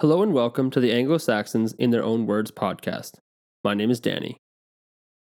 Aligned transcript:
Hello 0.00 0.22
and 0.22 0.32
welcome 0.32 0.70
to 0.70 0.78
the 0.78 0.92
Anglo 0.92 1.18
Saxons 1.18 1.72
in 1.72 1.90
Their 1.90 2.04
Own 2.04 2.24
Words 2.24 2.52
podcast. 2.52 3.14
My 3.64 3.74
name 3.74 3.90
is 3.90 3.98
Danny. 3.98 4.36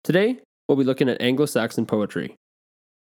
Today, 0.04 0.40
we'll 0.68 0.76
be 0.76 0.84
looking 0.84 1.08
at 1.08 1.18
Anglo 1.18 1.46
Saxon 1.46 1.86
poetry. 1.86 2.36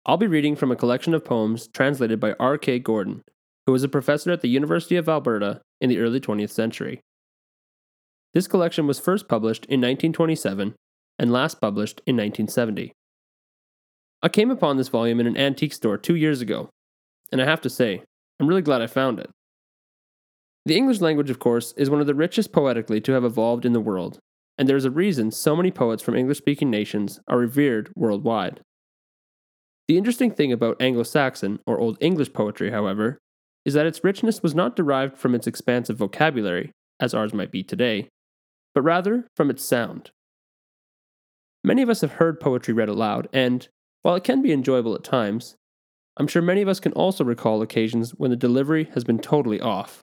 I'll 0.05 0.15
be 0.15 0.27
reading 0.27 0.55
from 0.55 0.71
a 0.71 0.77
collection 0.77 1.14
of 1.14 1.25
poems 1.25 1.68
translated 1.73 2.21
by 2.21 2.36
R.K. 2.39 2.79
Gordon, 2.79 3.21
who 3.65 3.73
was 3.73 3.83
a 3.83 3.89
professor 3.89 4.32
at 4.32 4.39
the 4.39 4.47
University 4.47 4.95
of 4.95 5.09
Alberta 5.09 5.59
in 5.82 5.89
the 5.89 6.00
early 6.00 6.21
20th 6.21 6.51
century. 6.51 7.01
This 8.33 8.47
collection 8.47 8.88
was 8.88 9.02
first 9.02 9.27
published 9.27 9.65
in 9.65 9.82
1927 9.82 10.74
and 11.19 11.33
last 11.33 11.60
published 11.60 11.99
in 12.07 12.15
1970. 12.15 12.93
I 14.24 14.29
came 14.29 14.52
upon 14.52 14.77
this 14.77 14.88
volume 14.88 15.19
in 15.19 15.27
an 15.27 15.36
antique 15.36 15.74
store 15.74 15.97
two 15.97 16.15
years 16.15 16.39
ago, 16.39 16.69
and 17.29 17.41
I 17.41 17.46
have 17.46 17.60
to 17.60 17.69
say, 17.69 18.04
I'm 18.39 18.47
really 18.47 18.61
glad 18.61 18.82
I 18.82 18.88
found 18.88 19.19
it. 19.19 19.29
The 20.65 20.78
English 20.78 21.01
language, 21.01 21.29
of 21.29 21.39
course, 21.39 21.74
is 21.75 21.89
one 21.89 22.01
of 22.01 22.07
the 22.07 22.14
richest 22.14 22.51
poetically 22.51 23.02
to 23.02 23.14
have 23.14 23.24
evolved 23.24 23.65
in 23.65 23.74
the 23.74 23.79
world, 23.79 24.19
and 24.57 24.69
there 24.69 24.78
is 24.78 24.86
a 24.86 24.92
reason 24.92 25.32
so 25.32 25.56
many 25.56 25.71
poets 25.71 26.04
from 26.04 26.15
English 26.15 26.38
speaking 26.38 26.69
nations 26.69 27.19
are 27.28 27.39
revered 27.39 27.92
worldwide. 27.96 28.61
The 29.88 29.97
interesting 29.97 30.32
thing 30.32 30.52
about 30.52 30.79
Anglo 30.79 31.04
Saxon 31.04 31.60
or 31.66 31.79
Old 31.79 31.97
English 32.00 32.31
poetry, 32.33 32.69
however, 32.69 33.17
is 33.66 33.73
that 33.73 33.88
its 33.88 34.03
richness 34.03 34.44
was 34.44 34.53
not 34.53 34.75
derived 34.75 35.17
from 35.17 35.33
its 35.33 35.47
expansive 35.47 35.97
vocabulary, 35.97 36.72
as 37.00 37.14
ours 37.16 37.33
might 37.33 37.52
be 37.52 37.64
today, 37.64 38.08
but 38.75 38.83
rather 38.83 39.28
from 39.36 39.50
its 39.50 39.64
sound. 39.64 40.11
Many 41.63 41.81
of 41.81 41.89
us 41.89 42.02
have 42.02 42.13
heard 42.13 42.39
poetry 42.39 42.73
read 42.73 42.89
aloud, 42.89 43.28
and, 43.33 43.67
while 44.03 44.16
it 44.16 44.23
can 44.23 44.44
be 44.44 44.52
enjoyable 44.52 44.94
at 44.94 45.03
times, 45.03 45.55
I'm 46.17 46.28
sure 46.28 46.41
many 46.41 46.61
of 46.61 46.67
us 46.67 46.80
can 46.80 46.91
also 46.94 47.23
recall 47.23 47.63
occasions 47.63 48.11
when 48.11 48.30
the 48.30 48.38
delivery 48.38 48.89
has 48.94 49.03
been 49.03 49.19
totally 49.19 49.59
off, 49.59 50.02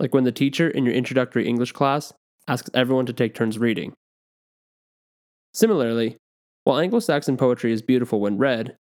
like 0.00 0.14
when 0.14 0.24
the 0.24 0.32
teacher 0.32 0.66
in 0.66 0.84
your 0.84 0.94
introductory 0.94 1.46
English 1.46 1.72
class 1.72 2.12
asks 2.48 2.70
everyone 2.72 3.06
to 3.06 3.12
take 3.12 3.34
turns 3.34 3.58
reading. 3.58 3.92
Similarly, 5.52 6.16
while 6.64 6.78
Anglo 6.80 7.00
Saxon 7.00 7.36
poetry 7.36 7.70
is 7.70 7.82
beautiful 7.82 8.20
when 8.20 8.38
read, 8.38 8.76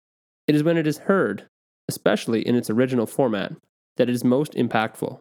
it 0.46 0.54
is 0.54 0.62
when 0.62 0.76
it 0.76 0.86
is 0.86 0.98
heard, 0.98 1.46
especially 1.88 2.46
in 2.46 2.54
its 2.54 2.70
original 2.70 3.06
format, 3.06 3.52
that 3.96 4.08
it 4.08 4.14
is 4.14 4.24
most 4.24 4.52
impactful. 4.52 5.18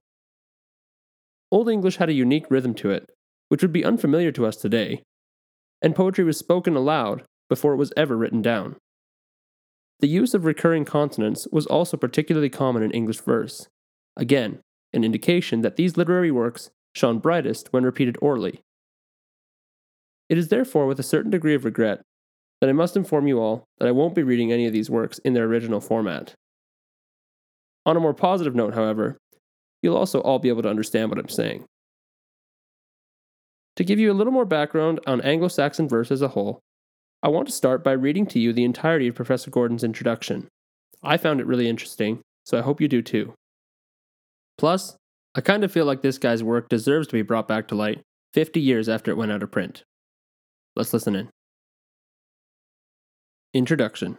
Old 1.51 1.67
English 1.67 1.97
had 1.97 2.09
a 2.09 2.13
unique 2.13 2.45
rhythm 2.51 2.73
to 2.75 2.91
it, 2.91 3.09
which 3.49 3.61
would 3.61 3.73
be 3.73 3.85
unfamiliar 3.85 4.31
to 4.33 4.45
us 4.45 4.57
today, 4.57 5.01
and 5.81 5.95
poetry 5.95 6.23
was 6.23 6.37
spoken 6.37 6.75
aloud 6.75 7.23
before 7.49 7.73
it 7.73 7.77
was 7.77 7.93
ever 7.97 8.15
written 8.15 8.41
down. 8.41 8.75
The 9.99 10.07
use 10.07 10.35
of 10.35 10.45
recurring 10.45 10.85
consonants 10.85 11.47
was 11.51 11.65
also 11.65 11.97
particularly 11.97 12.49
common 12.49 12.83
in 12.83 12.91
English 12.91 13.21
verse, 13.21 13.67
again, 14.15 14.59
an 14.97 15.05
indication 15.05 15.61
that 15.61 15.77
these 15.77 15.95
literary 15.95 16.31
works 16.31 16.69
shone 16.93 17.19
brightest 17.19 17.71
when 17.71 17.85
repeated 17.85 18.17
orally. 18.21 18.61
It 20.27 20.37
is 20.37 20.49
therefore 20.49 20.85
with 20.85 20.99
a 20.99 21.03
certain 21.03 21.31
degree 21.31 21.55
of 21.55 21.63
regret 21.63 22.01
that 22.59 22.69
I 22.69 22.73
must 22.73 22.97
inform 22.97 23.27
you 23.27 23.39
all 23.39 23.65
that 23.79 23.87
I 23.87 23.91
won't 23.91 24.15
be 24.15 24.23
reading 24.23 24.51
any 24.51 24.65
of 24.65 24.73
these 24.73 24.89
works 24.89 25.19
in 25.19 25.33
their 25.33 25.45
original 25.45 25.79
format. 25.79 26.33
On 27.85 27.95
a 27.95 28.01
more 28.01 28.13
positive 28.13 28.55
note, 28.55 28.73
however, 28.73 29.17
you'll 29.81 29.95
also 29.95 30.19
all 30.21 30.39
be 30.39 30.49
able 30.49 30.63
to 30.63 30.69
understand 30.69 31.09
what 31.09 31.19
I'm 31.19 31.29
saying. 31.29 31.65
To 33.77 33.83
give 33.83 33.99
you 33.99 34.11
a 34.11 34.15
little 34.15 34.33
more 34.33 34.45
background 34.45 34.99
on 35.05 35.21
Anglo 35.21 35.47
Saxon 35.47 35.87
verse 35.87 36.11
as 36.11 36.21
a 36.21 36.29
whole, 36.29 36.59
I 37.21 37.29
want 37.29 37.47
to 37.47 37.53
start 37.53 37.83
by 37.83 37.91
reading 37.91 38.25
to 38.27 38.39
you 38.39 38.51
the 38.51 38.63
entirety 38.63 39.07
of 39.07 39.15
Professor 39.15 39.51
Gordon's 39.51 39.83
introduction. 39.83 40.47
I 41.03 41.17
found 41.17 41.39
it 41.39 41.45
really 41.45 41.69
interesting, 41.69 42.21
so 42.43 42.57
I 42.57 42.61
hope 42.61 42.81
you 42.81 42.87
do 42.87 43.01
too. 43.01 43.33
Plus, 44.57 44.95
I 45.35 45.41
kind 45.41 45.63
of 45.63 45.71
feel 45.71 45.85
like 45.85 46.01
this 46.01 46.17
guy's 46.17 46.43
work 46.43 46.69
deserves 46.69 47.07
to 47.07 47.13
be 47.13 47.21
brought 47.21 47.47
back 47.47 47.67
to 47.67 47.75
light 47.75 48.01
50 48.33 48.59
years 48.59 48.89
after 48.89 49.11
it 49.11 49.17
went 49.17 49.31
out 49.31 49.43
of 49.43 49.51
print. 49.51 49.83
Let's 50.75 50.93
listen 50.93 51.15
in. 51.15 51.29
Introduction 53.53 54.17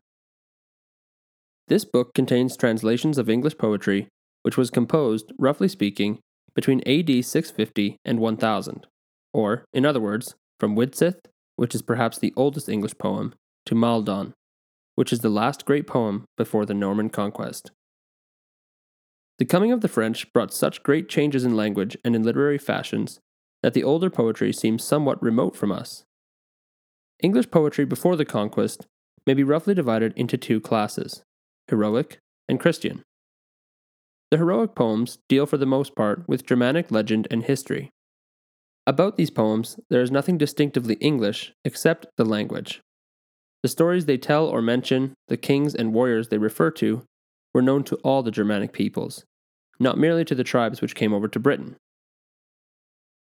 This 1.68 1.84
book 1.84 2.14
contains 2.14 2.56
translations 2.56 3.18
of 3.18 3.28
English 3.28 3.58
poetry, 3.58 4.08
which 4.42 4.56
was 4.56 4.70
composed, 4.70 5.32
roughly 5.38 5.68
speaking, 5.68 6.20
between 6.54 6.80
AD 6.86 7.24
650 7.24 7.96
and 8.04 8.20
1000 8.20 8.86
or, 9.32 9.64
in 9.72 9.86
other 9.86 10.00
words, 10.00 10.34
from 10.58 10.74
Widsith, 10.74 11.18
which 11.56 11.74
is 11.74 11.82
perhaps 11.82 12.18
the 12.18 12.32
oldest 12.36 12.68
English 12.68 12.96
poem, 12.98 13.34
to 13.66 13.74
Maldon, 13.74 14.32
which 14.94 15.12
is 15.12 15.20
the 15.20 15.28
last 15.28 15.64
great 15.64 15.86
poem 15.86 16.24
before 16.36 16.66
the 16.66 16.74
Norman 16.74 17.08
conquest. 17.10 17.70
The 19.38 19.44
coming 19.44 19.70
of 19.70 19.80
the 19.80 19.88
French 19.88 20.32
brought 20.32 20.52
such 20.52 20.82
great 20.82 21.08
changes 21.08 21.44
in 21.44 21.56
language 21.56 21.96
and 22.04 22.16
in 22.16 22.24
literary 22.24 22.58
fashions 22.58 23.20
that 23.62 23.72
the 23.72 23.84
older 23.84 24.10
poetry 24.10 24.52
seems 24.52 24.84
somewhat 24.84 25.22
remote 25.22 25.56
from 25.56 25.72
us. 25.72 26.04
English 27.22 27.50
poetry 27.50 27.84
before 27.84 28.16
the 28.16 28.24
conquest 28.24 28.86
may 29.26 29.34
be 29.34 29.44
roughly 29.44 29.74
divided 29.74 30.12
into 30.16 30.36
two 30.36 30.60
classes 30.60 31.22
heroic 31.68 32.18
and 32.48 32.58
Christian. 32.58 33.02
The 34.30 34.38
heroic 34.38 34.74
poems 34.74 35.18
deal 35.28 35.46
for 35.46 35.56
the 35.56 35.66
most 35.66 35.94
part 35.94 36.26
with 36.28 36.46
Germanic 36.46 36.90
legend 36.90 37.28
and 37.30 37.44
history. 37.44 37.90
About 38.86 39.16
these 39.16 39.30
poems, 39.30 39.78
there 39.90 40.00
is 40.00 40.10
nothing 40.10 40.38
distinctively 40.38 40.94
English 40.94 41.52
except 41.64 42.06
the 42.16 42.24
language. 42.24 42.80
The 43.62 43.68
stories 43.68 44.06
they 44.06 44.16
tell 44.16 44.46
or 44.46 44.62
mention, 44.62 45.14
the 45.28 45.36
kings 45.36 45.74
and 45.74 45.92
warriors 45.92 46.28
they 46.28 46.38
refer 46.38 46.70
to, 46.72 47.02
were 47.54 47.62
known 47.62 47.84
to 47.84 47.96
all 47.96 48.22
the 48.22 48.30
Germanic 48.30 48.72
peoples, 48.72 49.24
not 49.80 49.98
merely 49.98 50.24
to 50.24 50.34
the 50.34 50.44
tribes 50.44 50.80
which 50.80 50.94
came 50.94 51.12
over 51.12 51.28
to 51.28 51.38
Britain. 51.38 51.76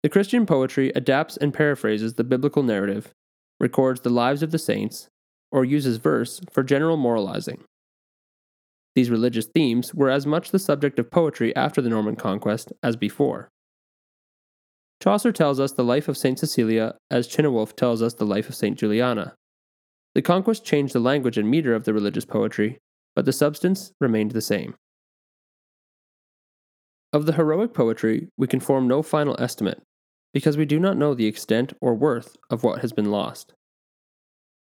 The 0.04 0.10
Christian 0.10 0.46
poetry 0.46 0.92
adapts 0.96 1.38
and 1.38 1.54
paraphrases 1.54 2.14
the 2.14 2.24
biblical 2.24 2.64
narrative, 2.64 3.12
records 3.60 4.02
the 4.02 4.10
lives 4.10 4.44
of 4.44 4.52
the 4.52 4.60
saints, 4.60 5.08
or 5.52 5.66
uses 5.66 5.98
verse 5.98 6.42
for 6.52 6.64
general 6.64 6.98
moralizing. 6.98 7.64
These 8.96 9.10
religious 9.10 9.46
themes 9.46 9.94
were 9.94 10.10
as 10.10 10.26
much 10.26 10.52
the 10.52 10.60
subject 10.60 11.00
of 11.00 11.12
poetry 11.12 11.56
after 11.56 11.82
the 11.82 11.90
Norman 11.90 12.16
conquest 12.16 12.72
as 12.82 12.96
before. 12.96 13.50
Chaucer 15.02 15.32
tells 15.32 15.60
us 15.60 15.74
the 15.74 15.84
life 15.84 16.08
of 16.08 16.18
St. 16.18 16.40
Cecilia 16.40 16.96
as 17.12 17.28
Cynewulf 17.28 17.76
tells 17.76 18.02
us 18.02 18.14
the 18.14 18.26
life 18.26 18.48
of 18.48 18.56
St. 18.56 18.78
Juliana. 18.78 19.36
The 20.14 20.22
conquest 20.22 20.64
changed 20.64 20.94
the 20.94 21.00
language 21.00 21.38
and 21.38 21.50
meter 21.50 21.76
of 21.76 21.84
the 21.84 21.94
religious 21.94 22.26
poetry, 22.26 22.80
but 23.16 23.26
the 23.26 23.34
substance 23.34 23.92
remained 24.00 24.32
the 24.32 24.42
same. 24.42 24.76
Of 27.14 27.26
the 27.26 27.34
heroic 27.34 27.74
poetry, 27.74 28.28
we 28.38 28.48
can 28.48 28.60
form 28.60 28.88
no 28.88 29.02
final 29.02 29.36
estimate, 29.40 29.82
because 30.34 30.58
we 30.58 30.66
do 30.66 30.80
not 30.80 30.98
know 30.98 31.14
the 31.14 31.28
extent 31.28 31.74
or 31.82 31.96
worth 31.96 32.36
of 32.50 32.64
what 32.64 32.82
has 32.82 32.92
been 32.92 33.12
lost. 33.12 33.54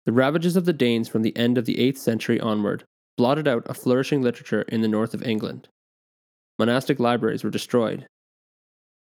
The 0.05 0.13
ravages 0.13 0.55
of 0.55 0.65
the 0.65 0.73
Danes 0.73 1.09
from 1.09 1.23
the 1.23 1.35
end 1.35 1.57
of 1.57 1.65
the 1.65 1.75
8th 1.75 1.97
century 1.97 2.39
onward 2.39 2.85
blotted 3.17 3.47
out 3.47 3.63
a 3.65 3.73
flourishing 3.73 4.21
literature 4.21 4.61
in 4.63 4.81
the 4.81 4.87
north 4.87 5.13
of 5.13 5.23
England. 5.23 5.67
Monastic 6.57 6.99
libraries 6.99 7.43
were 7.43 7.49
destroyed, 7.49 8.07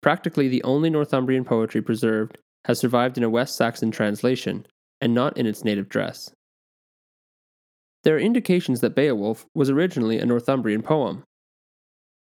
Practically 0.03 0.49
the 0.49 0.65
only 0.65 0.91
Northumbrian 0.91 1.45
poetry 1.45 1.81
preserved 1.81 2.37
has 2.65 2.79
survived 2.79 3.17
in 3.17 3.25
a 3.25 3.31
West 3.31 3.57
Saxon 3.57 3.91
translation, 3.91 4.67
and 5.01 5.15
not 5.15 5.37
in 5.37 5.47
its 5.47 5.65
native 5.65 5.89
dress. 5.89 6.31
There 8.05 8.17
are 8.17 8.21
indications 8.21 8.81
that 8.81 8.97
Beowulf 8.97 9.47
was 9.55 9.71
originally 9.71 10.19
a 10.19 10.27
Northumbrian 10.27 10.83
poem. 10.83 11.23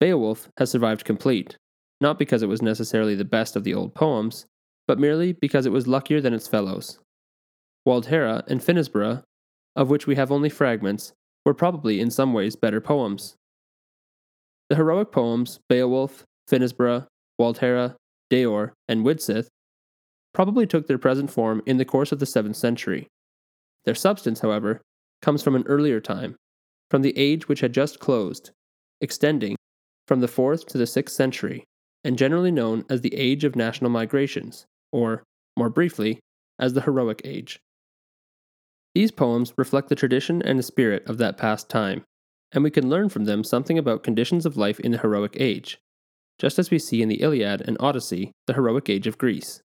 Beowulf 0.00 0.48
has 0.58 0.70
survived 0.70 1.04
complete, 1.04 1.56
not 2.00 2.18
because 2.18 2.42
it 2.42 2.48
was 2.48 2.62
necessarily 2.62 3.14
the 3.14 3.24
best 3.24 3.56
of 3.56 3.64
the 3.64 3.74
old 3.74 3.94
poems, 3.94 4.46
but 4.86 4.98
merely 4.98 5.32
because 5.32 5.66
it 5.66 5.72
was 5.72 5.86
luckier 5.88 6.20
than 6.20 6.34
its 6.34 6.46
fellows. 6.46 6.98
Waldhera 7.86 8.46
and 8.46 8.60
Finisbera, 8.60 9.22
of 9.74 9.90
which 9.90 10.06
we 10.06 10.14
have 10.14 10.30
only 10.30 10.48
fragments, 10.48 11.12
were 11.44 11.54
probably 11.54 12.00
in 12.00 12.10
some 12.10 12.32
ways 12.32 12.56
better 12.56 12.80
poems. 12.80 13.34
The 14.70 14.76
heroic 14.76 15.12
poems, 15.12 15.58
Beowulf, 15.68 16.24
Finisbera, 16.48 17.06
Waldhera, 17.40 17.96
Deor, 18.30 18.72
and 18.88 19.04
Widsith 19.04 19.48
probably 20.32 20.66
took 20.66 20.86
their 20.86 20.98
present 20.98 21.30
form 21.30 21.62
in 21.66 21.76
the 21.76 21.84
course 21.84 22.12
of 22.12 22.18
the 22.18 22.26
7th 22.26 22.56
century. 22.56 23.08
Their 23.84 23.94
substance, 23.94 24.40
however, 24.40 24.80
comes 25.22 25.42
from 25.42 25.54
an 25.54 25.64
earlier 25.66 26.00
time, 26.00 26.36
from 26.90 27.02
the 27.02 27.16
age 27.16 27.48
which 27.48 27.60
had 27.60 27.72
just 27.72 27.98
closed, 27.98 28.50
extending 29.00 29.56
from 30.06 30.20
the 30.20 30.28
4th 30.28 30.66
to 30.66 30.78
the 30.78 30.84
6th 30.84 31.10
century, 31.10 31.64
and 32.04 32.18
generally 32.18 32.50
known 32.50 32.84
as 32.90 33.00
the 33.00 33.14
Age 33.14 33.44
of 33.44 33.56
National 33.56 33.90
Migrations, 33.90 34.66
or, 34.92 35.22
more 35.56 35.70
briefly, 35.70 36.20
as 36.58 36.74
the 36.74 36.82
Heroic 36.82 37.22
Age. 37.24 37.58
These 38.94 39.10
poems 39.10 39.52
reflect 39.56 39.88
the 39.88 39.94
tradition 39.94 40.42
and 40.42 40.58
the 40.58 40.62
spirit 40.62 41.04
of 41.08 41.18
that 41.18 41.36
past 41.36 41.68
time, 41.68 42.04
and 42.52 42.62
we 42.62 42.70
can 42.70 42.88
learn 42.88 43.08
from 43.08 43.24
them 43.24 43.42
something 43.42 43.78
about 43.78 44.04
conditions 44.04 44.46
of 44.46 44.56
life 44.56 44.78
in 44.78 44.92
the 44.92 44.98
heroic 44.98 45.36
age, 45.40 45.78
just 46.38 46.58
as 46.58 46.70
we 46.70 46.78
see 46.78 47.02
in 47.02 47.08
the 47.08 47.20
Iliad 47.20 47.62
and 47.62 47.76
Odyssey, 47.80 48.30
the 48.46 48.52
heroic 48.52 48.88
age 48.88 49.06
of 49.06 49.18
Greece. 49.18 49.60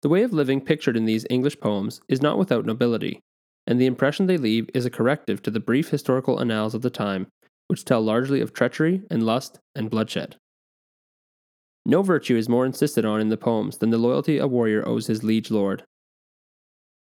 The 0.00 0.08
way 0.08 0.22
of 0.22 0.32
living 0.32 0.60
pictured 0.60 0.96
in 0.96 1.04
these 1.04 1.26
English 1.28 1.60
poems 1.60 2.00
is 2.08 2.22
not 2.22 2.38
without 2.38 2.64
nobility, 2.64 3.20
and 3.68 3.78
the 3.78 3.86
impression 3.86 4.26
they 4.26 4.38
leave 4.38 4.68
is 4.72 4.86
a 4.86 4.90
corrective 4.90 5.42
to 5.42 5.50
the 5.50 5.60
brief 5.60 5.90
historical 5.90 6.40
annals 6.40 6.74
of 6.74 6.80
the 6.80 6.88
time, 6.88 7.26
which 7.66 7.84
tell 7.84 8.00
largely 8.00 8.40
of 8.40 8.54
treachery 8.54 9.02
and 9.10 9.22
lust 9.22 9.60
and 9.74 9.90
bloodshed. 9.90 10.36
No 11.84 12.02
virtue 12.02 12.36
is 12.36 12.48
more 12.48 12.64
insisted 12.64 13.04
on 13.04 13.20
in 13.20 13.28
the 13.28 13.36
poems 13.36 13.76
than 13.76 13.90
the 13.90 13.98
loyalty 13.98 14.38
a 14.38 14.46
warrior 14.46 14.88
owes 14.88 15.06
his 15.06 15.22
liege 15.22 15.50
lord. 15.50 15.84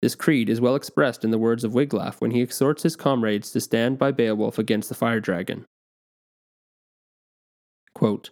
This 0.04 0.13
creed 0.13 0.50
is 0.50 0.62
well 0.62 0.75
expressed 0.75 1.24
in 1.24 1.31
the 1.31 1.40
words 1.40 1.63
of 1.63 1.74
Wiglaf 1.74 2.22
when 2.22 2.30
he 2.30 2.42
exhorts 2.42 2.84
his 2.84 2.96
comrades 2.96 3.52
to 3.52 3.60
stand 3.60 3.98
by 3.98 4.12
Beowulf 4.12 4.60
against 4.60 4.88
the 4.88 4.96
fire 4.96 5.19
dragon. 5.19 5.66
Quote, 7.96 8.30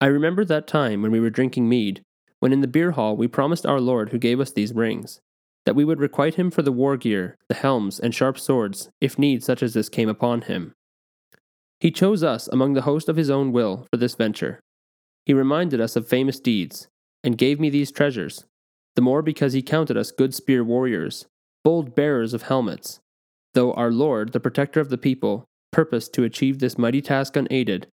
I 0.00 0.06
remember 0.06 0.46
that 0.46 0.66
time 0.66 1.02
when 1.02 1.12
we 1.12 1.20
were 1.20 1.30
drinking 1.30 1.68
mead, 1.68 2.00
when 2.40 2.54
in 2.54 2.62
the 2.62 2.68
beer 2.68 2.92
hall 2.92 3.16
we 3.18 3.28
promised 3.28 3.66
our 3.66 3.80
Lord 3.80 4.10
who 4.10 4.18
gave 4.18 4.40
us 4.40 4.50
these 4.50 4.74
rings, 4.74 5.20
that 5.66 5.74
we 5.74 5.84
would 5.84 6.00
requite 6.00 6.34
him 6.34 6.50
for 6.50 6.62
the 6.62 6.72
war 6.72 6.96
gear, 6.96 7.36
the 7.48 7.54
helms, 7.54 7.98
and 7.98 8.14
sharp 8.14 8.38
swords, 8.38 8.90
if 9.00 9.18
need 9.18 9.42
such 9.42 9.62
as 9.62 9.74
this 9.74 9.88
came 9.88 10.08
upon 10.08 10.42
him. 10.42 10.72
He 11.80 11.90
chose 11.90 12.22
us 12.22 12.48
among 12.48 12.74
the 12.74 12.82
host 12.82 13.08
of 13.08 13.16
his 13.16 13.30
own 13.30 13.52
will 13.52 13.86
for 13.90 13.96
this 13.96 14.14
venture. 14.14 14.60
He 15.26 15.34
reminded 15.34 15.80
us 15.80 15.96
of 15.96 16.08
famous 16.08 16.38
deeds, 16.38 16.88
and 17.22 17.38
gave 17.38 17.58
me 17.58 17.70
these 17.70 17.90
treasures, 17.90 18.44
the 18.94 19.02
more 19.02 19.22
because 19.22 19.54
he 19.54 19.62
counted 19.62 19.96
us 19.96 20.12
good 20.12 20.34
spear 20.34 20.62
warriors, 20.62 21.26
bold 21.64 21.94
bearers 21.94 22.34
of 22.34 22.42
helmets, 22.42 23.00
though 23.54 23.72
our 23.72 23.90
Lord, 23.90 24.32
the 24.32 24.40
protector 24.40 24.80
of 24.80 24.90
the 24.90 24.98
people, 24.98 25.46
purposed 25.72 26.12
to 26.14 26.24
achieve 26.24 26.58
this 26.58 26.78
mighty 26.78 27.00
task 27.00 27.36
unaided, 27.36 27.88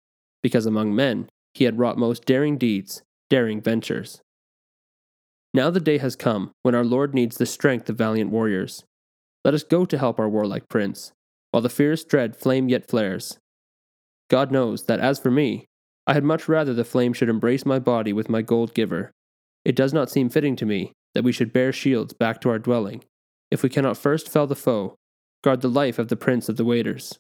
because 0.43 0.67
among 0.67 0.95
men 0.95 1.29
he 1.55 1.65
had 1.65 1.79
wrought 1.79 1.99
most 1.99 2.25
daring 2.25 2.57
deeds, 2.57 3.03
daring 3.29 3.61
ventures. 3.61 4.21
Now 5.55 5.71
the 5.71 5.81
day 5.81 5.99
has 5.99 6.17
come 6.17 6.53
when 6.63 6.75
our 6.75 6.85
Lord 6.85 7.15
needs 7.15 7.37
the 7.37 7.47
strength 7.47 7.89
of 7.89 7.97
valiant 7.97 8.31
warriors. 8.31 8.85
Let 9.45 9.55
us 9.55 9.63
go 9.63 9.85
to 9.85 9.99
help 9.99 10.19
our 10.19 10.29
warlike 10.29 10.69
prince, 10.69 11.13
while 11.51 11.63
the 11.63 11.69
fierce 11.69 12.05
dread 12.05 12.37
flame 12.37 12.69
yet 12.69 12.89
flares. 12.89 13.39
God 14.29 14.53
knows 14.53 14.85
that 14.85 15.01
as 15.01 15.19
for 15.19 15.31
me, 15.31 15.67
I 16.07 16.15
had 16.15 16.25
much 16.25 16.49
rather 16.49 16.75
the 16.75 16.85
flame 16.85 17.13
should 17.13 17.29
embrace 17.29 17.65
my 17.65 17.79
body 17.79 18.13
with 18.13 18.29
my 18.29 18.43
gold 18.43 18.75
giver, 18.75 19.11
it 19.69 19.77
does 19.77 19.93
not 19.93 20.11
seem 20.11 20.31
fitting 20.31 20.57
to 20.57 20.67
me 20.67 20.93
that 21.15 21.25
we 21.25 21.33
should 21.33 21.53
bear 21.53 21.73
shields 21.73 22.15
back 22.15 22.41
to 22.41 22.49
our 22.49 22.59
dwelling, 22.59 23.05
if 23.51 23.63
we 23.63 23.69
cannot 23.69 23.99
first 23.99 24.29
fell 24.29 24.47
the 24.47 24.57
foe, 24.57 24.97
guard 25.45 25.61
the 25.61 25.69
life 25.69 25.99
of 25.99 26.09
the 26.09 26.17
prince 26.17 26.49
of 26.49 26.57
the 26.57 26.65
Weders. 26.65 27.19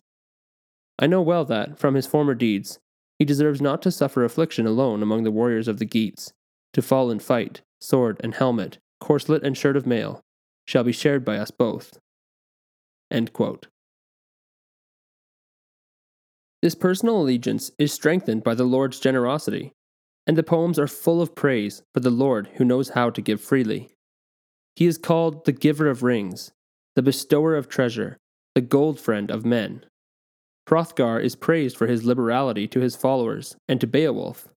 I 0.98 1.06
know 1.06 1.20
well 1.20 1.44
that, 1.44 1.78
from 1.78 1.94
his 1.94 2.06
former 2.06 2.34
deeds, 2.34 2.78
he 3.18 3.26
deserves 3.26 3.60
not 3.60 3.82
to 3.82 3.90
suffer 3.90 4.24
affliction 4.24 4.66
alone 4.66 5.02
among 5.02 5.24
the 5.24 5.30
warriors 5.30 5.68
of 5.68 5.78
the 5.78 5.84
Geats, 5.84 6.32
to 6.72 6.80
fall 6.80 7.10
in 7.10 7.18
fight, 7.18 7.60
sword 7.80 8.20
and 8.22 8.34
helmet, 8.34 8.78
corslet 9.00 9.42
and 9.42 9.56
shirt 9.56 9.76
of 9.76 9.86
mail, 9.86 10.20
shall 10.66 10.84
be 10.84 10.92
shared 10.92 11.24
by 11.24 11.36
us 11.36 11.50
both. 11.50 11.98
This 16.60 16.74
personal 16.74 17.20
allegiance 17.20 17.70
is 17.78 17.92
strengthened 17.92 18.42
by 18.42 18.54
the 18.54 18.64
Lord's 18.64 18.98
generosity, 18.98 19.72
and 20.26 20.36
the 20.36 20.42
poems 20.42 20.78
are 20.78 20.88
full 20.88 21.22
of 21.22 21.34
praise 21.34 21.82
for 21.94 22.00
the 22.00 22.10
Lord 22.10 22.48
who 22.54 22.64
knows 22.64 22.90
how 22.90 23.10
to 23.10 23.22
give 23.22 23.40
freely. 23.40 23.90
He 24.74 24.86
is 24.86 24.98
called 24.98 25.44
the 25.44 25.52
giver 25.52 25.88
of 25.88 26.02
rings, 26.02 26.52
the 26.96 27.02
bestower 27.02 27.56
of 27.56 27.68
treasure, 27.68 28.18
the 28.54 28.60
gold 28.60 29.00
friend 29.00 29.30
of 29.30 29.46
men. 29.46 29.84
Hrothgar 30.68 31.20
is 31.20 31.34
praised 31.36 31.76
for 31.76 31.86
his 31.86 32.04
liberality 32.04 32.68
to 32.68 32.80
his 32.80 32.94
followers 32.94 33.56
and 33.68 33.80
to 33.80 33.86
Beowulf. 33.86 34.48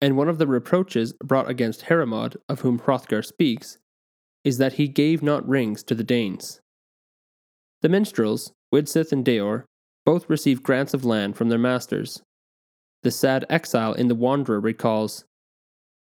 And 0.00 0.16
one 0.16 0.28
of 0.28 0.38
the 0.38 0.46
reproaches 0.46 1.14
brought 1.24 1.48
against 1.48 1.82
Heremod, 1.82 2.36
of 2.48 2.60
whom 2.60 2.78
Hrothgar 2.78 3.22
speaks, 3.22 3.78
is 4.44 4.58
that 4.58 4.74
he 4.74 4.88
gave 4.88 5.22
not 5.22 5.48
rings 5.48 5.82
to 5.84 5.94
the 5.94 6.04
Danes. 6.04 6.60
The 7.80 7.88
minstrels, 7.88 8.52
Widsith 8.72 9.12
and 9.12 9.24
Deor, 9.24 9.64
both 10.04 10.28
receive 10.28 10.62
grants 10.62 10.92
of 10.92 11.04
land 11.04 11.36
from 11.36 11.48
their 11.48 11.58
masters, 11.58 12.22
the 13.04 13.10
sad 13.10 13.44
exile 13.50 13.92
in 13.92 14.08
The 14.08 14.14
Wanderer 14.14 14.58
recalls, 14.58 15.26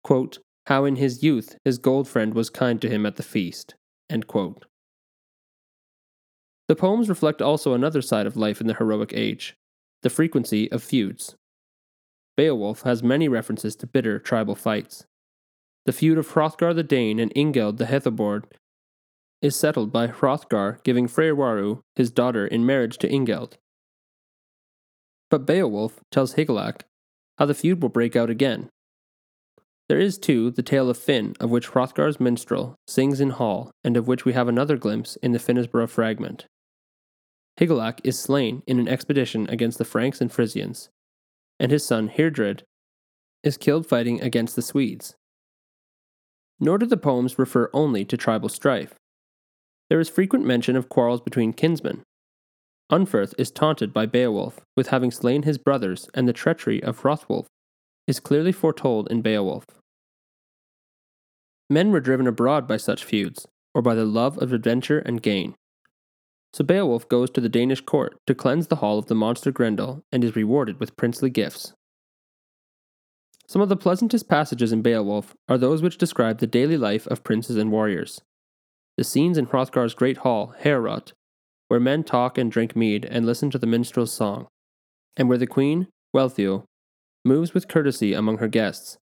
quote, 0.05 0.39
how 0.67 0.85
in 0.85 0.95
his 0.95 1.21
youth 1.21 1.57
his 1.65 1.77
gold 1.77 2.07
friend 2.07 2.33
was 2.33 2.49
kind 2.49 2.81
to 2.81 2.89
him 2.89 3.05
at 3.05 3.17
the 3.17 3.23
feast. 3.23 3.75
The 4.09 4.23
poems 6.77 7.09
reflect 7.09 7.41
also 7.41 7.73
another 7.73 8.01
side 8.01 8.25
of 8.25 8.37
life 8.37 8.61
in 8.61 8.67
the 8.67 8.75
heroic 8.75 9.11
age 9.13 9.53
the 10.01 10.09
frequency 10.09 10.71
of 10.71 10.81
feuds. 10.83 11.35
Beowulf 12.35 12.81
has 12.81 13.03
many 13.03 13.27
references 13.27 13.75
to 13.77 13.87
bitter 13.87 14.19
tribal 14.19 14.55
fights. 14.55 15.05
The 15.85 15.91
feud 15.91 16.17
of 16.17 16.29
Hrothgar 16.29 16.73
the 16.73 16.83
Dane 16.83 17.19
and 17.19 17.33
Ingeld 17.35 17.77
the 17.77 17.85
Heathobard 17.85 18.45
is 19.41 19.55
settled 19.55 19.91
by 19.91 20.07
Hrothgar 20.07 20.81
giving 20.83 21.07
Freawaru 21.07 21.81
his 21.95 22.09
daughter 22.09 22.47
in 22.47 22.65
marriage 22.65 22.97
to 22.99 23.09
Ingeld. 23.09 23.53
But 25.29 25.45
Beowulf 25.45 25.99
tells 26.11 26.35
Hygelac 26.35 26.81
how 27.37 27.45
the 27.45 27.53
feud 27.53 27.81
will 27.81 27.89
break 27.89 28.15
out 28.15 28.29
again. 28.29 28.69
There 29.89 29.99
is, 29.99 30.17
too, 30.17 30.49
the 30.49 30.63
tale 30.63 30.89
of 30.89 30.97
Finn, 30.97 31.35
of 31.41 31.51
which 31.51 31.71
Hrothgar's 31.71 32.19
minstrel 32.19 32.75
sings 32.87 33.19
in 33.19 33.31
hall, 33.31 33.71
and 33.83 33.97
of 33.97 34.07
which 34.07 34.23
we 34.23 34.33
have 34.33 34.47
another 34.47 34.77
glimpse 34.77 35.17
in 35.17 35.33
the 35.33 35.39
Finnesborough 35.39 35.89
fragment. 35.89 36.45
Hygelac 37.59 37.99
is 38.03 38.17
slain 38.17 38.63
in 38.65 38.79
an 38.79 38.87
expedition 38.87 39.49
against 39.49 39.77
the 39.77 39.85
Franks 39.85 40.21
and 40.21 40.31
Frisians, 40.31 40.89
and 41.59 41.71
his 41.71 41.85
son 41.85 42.09
Heardred 42.09 42.63
is 43.43 43.57
killed 43.57 43.85
fighting 43.85 44.21
against 44.21 44.55
the 44.55 44.61
Swedes. 44.61 45.15
Nor 46.59 46.77
do 46.77 46.85
the 46.85 46.97
poems 46.97 47.39
refer 47.39 47.69
only 47.73 48.05
to 48.05 48.17
tribal 48.17 48.49
strife. 48.49 48.93
There 49.89 49.99
is 49.99 50.09
frequent 50.09 50.45
mention 50.45 50.75
of 50.75 50.89
quarrels 50.89 51.21
between 51.21 51.53
kinsmen, 51.53 52.03
Unferth 52.91 53.33
is 53.39 53.49
taunted 53.49 53.93
by 53.93 54.05
Beowulf 54.05 54.59
with 54.75 54.89
having 54.89 55.09
slain 55.09 55.43
his 55.43 55.57
brothers, 55.57 56.09
and 56.13 56.27
the 56.27 56.33
treachery 56.33 56.83
of 56.83 57.01
Hrothwulf 57.01 57.47
is 58.07 58.19
clearly 58.19 58.51
foretold 58.51 59.09
in 59.09 59.23
Beowulf. 59.23 59.65
Men 61.69 61.91
were 61.91 61.99
driven 61.99 62.27
abroad 62.27 62.67
by 62.67 62.77
such 62.77 63.03
feuds, 63.03 63.47
or 63.73 63.81
by 63.81 63.95
the 63.95 64.05
love 64.05 64.37
of 64.37 64.53
adventure 64.53 64.99
and 64.99 65.23
gain. 65.23 65.55
So 66.53 66.63
Beowulf 66.63 67.09
goes 67.09 67.31
to 67.31 67.41
the 67.41 67.49
Danish 67.49 67.81
court 67.81 68.15
to 68.27 68.35
cleanse 68.35 68.67
the 68.67 68.75
hall 68.77 68.99
of 68.99 69.07
the 69.07 69.15
monster 69.15 69.51
Grendel 69.51 70.03
and 70.11 70.23
is 70.23 70.35
rewarded 70.35 70.79
with 70.79 70.95
princely 70.95 71.31
gifts. 71.31 71.73
Some 73.47 73.61
of 73.61 73.69
the 73.69 73.75
pleasantest 73.75 74.29
passages 74.29 74.71
in 74.71 74.83
Beowulf 74.83 75.33
are 75.49 75.57
those 75.57 75.81
which 75.81 75.97
describe 75.97 76.37
the 76.37 76.47
daily 76.47 76.77
life 76.77 77.07
of 77.07 77.23
princes 77.23 77.57
and 77.57 77.71
warriors. 77.71 78.21
The 78.97 79.03
scenes 79.03 79.37
in 79.37 79.47
Hrothgar's 79.47 79.95
great 79.95 80.17
hall, 80.17 80.53
Heorot, 80.61 81.13
where 81.67 81.79
men 81.79 82.03
talk 82.03 82.37
and 82.37 82.51
drink 82.51 82.75
mead 82.75 83.05
and 83.05 83.25
listen 83.25 83.49
to 83.49 83.57
the 83.57 83.67
minstrel's 83.67 84.13
song, 84.13 84.47
and 85.17 85.27
where 85.27 85.39
the 85.39 85.47
queen, 85.47 85.87
Wealhtheow, 86.15 86.65
moves 87.25 87.53
with 87.53 87.67
courtesy 87.67 88.13
among 88.13 88.37
her 88.37 88.47
guests. 88.47 88.97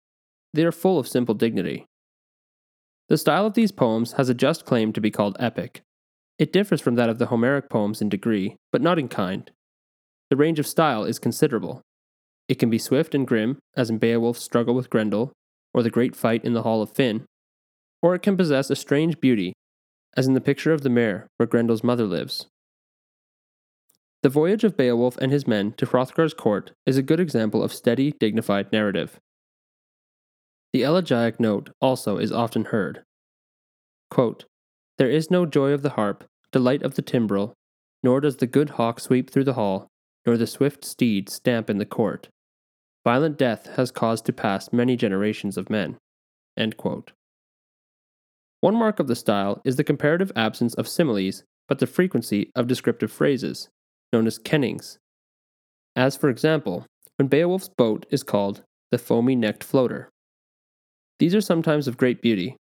They 0.52 0.64
are 0.64 0.72
full 0.72 0.98
of 0.98 1.06
simple 1.06 1.34
dignity. 1.34 1.86
The 3.08 3.18
style 3.18 3.46
of 3.46 3.54
these 3.54 3.70
poems 3.70 4.12
has 4.12 4.28
a 4.28 4.34
just 4.34 4.64
claim 4.64 4.92
to 4.92 5.00
be 5.00 5.12
called 5.12 5.36
epic. 5.38 5.82
It 6.38 6.52
differs 6.52 6.80
from 6.80 6.96
that 6.96 7.08
of 7.08 7.18
the 7.18 7.26
Homeric 7.26 7.70
poems 7.70 8.02
in 8.02 8.08
degree, 8.08 8.56
but 8.70 8.82
not 8.82 8.98
in 8.98 9.08
kind. 9.08 9.50
The 10.28 10.36
range 10.36 10.58
of 10.58 10.66
style 10.66 11.04
is 11.04 11.18
considerable. 11.18 11.82
It 12.48 12.58
can 12.58 12.70
be 12.70 12.78
swift 12.78 13.14
and 13.14 13.26
grim, 13.26 13.58
as 13.76 13.90
in 13.90 13.98
Beowulf's 13.98 14.42
struggle 14.42 14.74
with 14.74 14.90
Grendel, 14.90 15.32
or 15.72 15.82
the 15.82 15.90
great 15.90 16.14
fight 16.14 16.44
in 16.44 16.52
the 16.52 16.62
Hall 16.62 16.82
of 16.82 16.92
Finn, 16.92 17.24
or 18.02 18.14
it 18.14 18.22
can 18.22 18.36
possess 18.36 18.70
a 18.70 18.76
strange 18.76 19.20
beauty, 19.20 19.52
as 20.16 20.26
in 20.26 20.34
the 20.34 20.40
picture 20.40 20.72
of 20.72 20.82
the 20.82 20.90
mere 20.90 21.26
where 21.36 21.46
Grendel's 21.46 21.84
mother 21.84 22.04
lives. 22.04 22.46
The 24.22 24.28
voyage 24.28 24.64
of 24.64 24.76
Beowulf 24.76 25.16
and 25.18 25.30
his 25.30 25.46
men 25.46 25.72
to 25.74 25.86
Hrothgar's 25.86 26.34
court 26.34 26.72
is 26.84 26.96
a 26.96 27.02
good 27.02 27.20
example 27.20 27.62
of 27.62 27.72
steady, 27.72 28.12
dignified 28.18 28.72
narrative. 28.72 29.20
The 30.72 30.82
elegiac 30.82 31.38
note 31.38 31.70
also 31.80 32.18
is 32.18 32.32
often 32.32 32.66
heard. 32.66 33.02
Quote, 34.10 34.44
there 34.98 35.10
is 35.10 35.30
no 35.30 35.46
joy 35.46 35.72
of 35.72 35.82
the 35.82 35.90
harp, 35.90 36.24
delight 36.52 36.82
of 36.82 36.94
the 36.94 37.02
timbrel, 37.02 37.54
nor 38.02 38.20
does 38.20 38.36
the 38.36 38.46
good 38.46 38.70
hawk 38.70 39.00
sweep 39.00 39.30
through 39.30 39.44
the 39.44 39.54
hall, 39.54 39.88
nor 40.24 40.36
the 40.36 40.46
swift 40.46 40.84
steed 40.84 41.28
stamp 41.28 41.68
in 41.68 41.78
the 41.78 41.86
court. 41.86 42.28
Violent 43.04 43.38
death 43.38 43.68
has 43.76 43.90
caused 43.90 44.24
to 44.26 44.32
pass 44.32 44.72
many 44.72 44.96
generations 44.96 45.56
of 45.56 45.70
men. 45.70 45.96
One 48.60 48.74
mark 48.74 48.98
of 48.98 49.06
the 49.06 49.14
style 49.14 49.60
is 49.64 49.76
the 49.76 49.84
comparative 49.84 50.32
absence 50.34 50.74
of 50.74 50.88
similes, 50.88 51.44
but 51.68 51.78
the 51.78 51.86
frequency 51.86 52.50
of 52.54 52.66
descriptive 52.66 53.12
phrases, 53.12 53.68
known 54.12 54.26
as 54.26 54.38
kennings. 54.38 54.98
As 55.94 56.16
for 56.16 56.28
example, 56.28 56.84
when 57.16 57.28
Beowulf's 57.28 57.68
boat 57.68 58.06
is 58.10 58.22
called 58.22 58.62
the 58.90 58.98
foamy 58.98 59.36
necked 59.36 59.64
floater. 59.64 60.10
These 61.18 61.34
are 61.34 61.40
sometimes 61.40 61.88
of 61.88 61.96
great 61.96 62.22
beauty, 62.22 62.56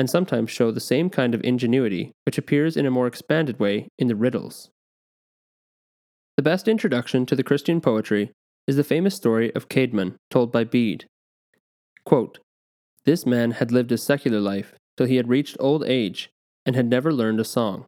and 0.00 0.08
sometimes 0.08 0.50
show 0.50 0.70
the 0.70 0.80
same 0.80 1.10
kind 1.10 1.34
of 1.34 1.44
ingenuity 1.44 2.10
which 2.24 2.38
appears 2.38 2.74
in 2.74 2.86
a 2.86 2.90
more 2.90 3.06
expanded 3.06 3.60
way 3.60 3.86
in 3.98 4.08
the 4.08 4.16
riddles. 4.16 4.70
The 6.38 6.42
best 6.42 6.68
introduction 6.68 7.26
to 7.26 7.36
the 7.36 7.42
Christian 7.42 7.82
poetry 7.82 8.32
is 8.66 8.76
the 8.76 8.82
famous 8.82 9.14
story 9.14 9.54
of 9.54 9.68
Caedmon 9.68 10.14
told 10.30 10.50
by 10.50 10.64
Bede. 10.64 11.04
Quote, 12.06 12.38
this 13.04 13.26
man 13.26 13.50
had 13.50 13.72
lived 13.72 13.92
a 13.92 13.98
secular 13.98 14.40
life 14.40 14.72
till 14.96 15.04
he 15.06 15.16
had 15.16 15.28
reached 15.28 15.58
old 15.60 15.84
age 15.84 16.30
and 16.64 16.74
had 16.74 16.88
never 16.88 17.12
learned 17.12 17.38
a 17.38 17.44
song. 17.44 17.84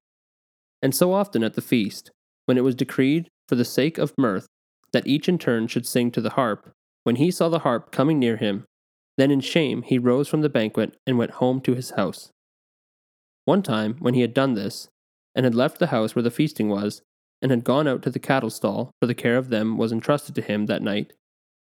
And 0.82 0.94
so 0.94 1.14
often 1.14 1.42
at 1.42 1.54
the 1.54 1.62
feast, 1.62 2.10
when 2.44 2.58
it 2.58 2.64
was 2.64 2.74
decreed, 2.74 3.30
for 3.48 3.54
the 3.54 3.64
sake 3.64 3.96
of 3.96 4.12
mirth, 4.18 4.48
that 4.92 5.06
each 5.06 5.30
in 5.30 5.38
turn 5.38 5.66
should 5.66 5.86
sing 5.86 6.10
to 6.10 6.20
the 6.20 6.36
harp, 6.36 6.72
when 7.04 7.16
he 7.16 7.30
saw 7.30 7.48
the 7.48 7.60
harp 7.60 7.90
coming 7.90 8.18
near 8.18 8.36
him, 8.36 8.66
Then 9.18 9.30
in 9.30 9.40
shame 9.40 9.82
he 9.82 9.98
rose 9.98 10.28
from 10.28 10.40
the 10.40 10.48
banquet 10.48 10.96
and 11.06 11.18
went 11.18 11.32
home 11.32 11.60
to 11.62 11.74
his 11.74 11.90
house. 11.90 12.30
One 13.44 13.62
time, 13.62 13.96
when 13.98 14.14
he 14.14 14.20
had 14.20 14.34
done 14.34 14.54
this, 14.54 14.88
and 15.34 15.44
had 15.44 15.54
left 15.54 15.78
the 15.78 15.88
house 15.88 16.14
where 16.14 16.22
the 16.22 16.30
feasting 16.30 16.68
was, 16.68 17.02
and 17.40 17.50
had 17.50 17.64
gone 17.64 17.88
out 17.88 18.02
to 18.02 18.10
the 18.10 18.18
cattle 18.18 18.50
stall, 18.50 18.92
for 19.00 19.06
the 19.06 19.14
care 19.14 19.36
of 19.36 19.48
them 19.48 19.76
was 19.76 19.92
entrusted 19.92 20.34
to 20.36 20.42
him 20.42 20.66
that 20.66 20.82
night, 20.82 21.12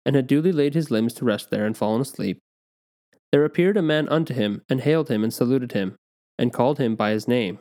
and 0.06 0.16
had 0.16 0.28
duly 0.28 0.52
laid 0.52 0.74
his 0.74 0.90
limbs 0.90 1.14
to 1.14 1.26
rest 1.26 1.50
there 1.50 1.66
and 1.66 1.78
fallen 1.78 2.02
asleep, 2.02 2.40
there 3.32 3.46
appeared 3.46 3.78
a 3.78 3.82
man 3.82 4.10
unto 4.10 4.34
him, 4.34 4.64
and 4.70 4.82
hailed 4.82 5.10
him, 5.10 5.24
and 5.24 5.34
saluted 5.34 5.74
him, 5.74 5.96
and 6.38 6.54
called 6.54 6.80
him 6.80 6.96
by 6.96 7.12
his 7.12 7.28
name. 7.28 7.60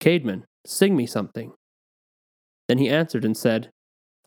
Caedmon, 0.00 0.44
sing 0.66 0.96
me 0.96 1.06
something. 1.06 1.52
Then 2.68 2.78
he 2.78 2.88
answered 2.88 3.24
and 3.24 3.36
said, 3.36 3.70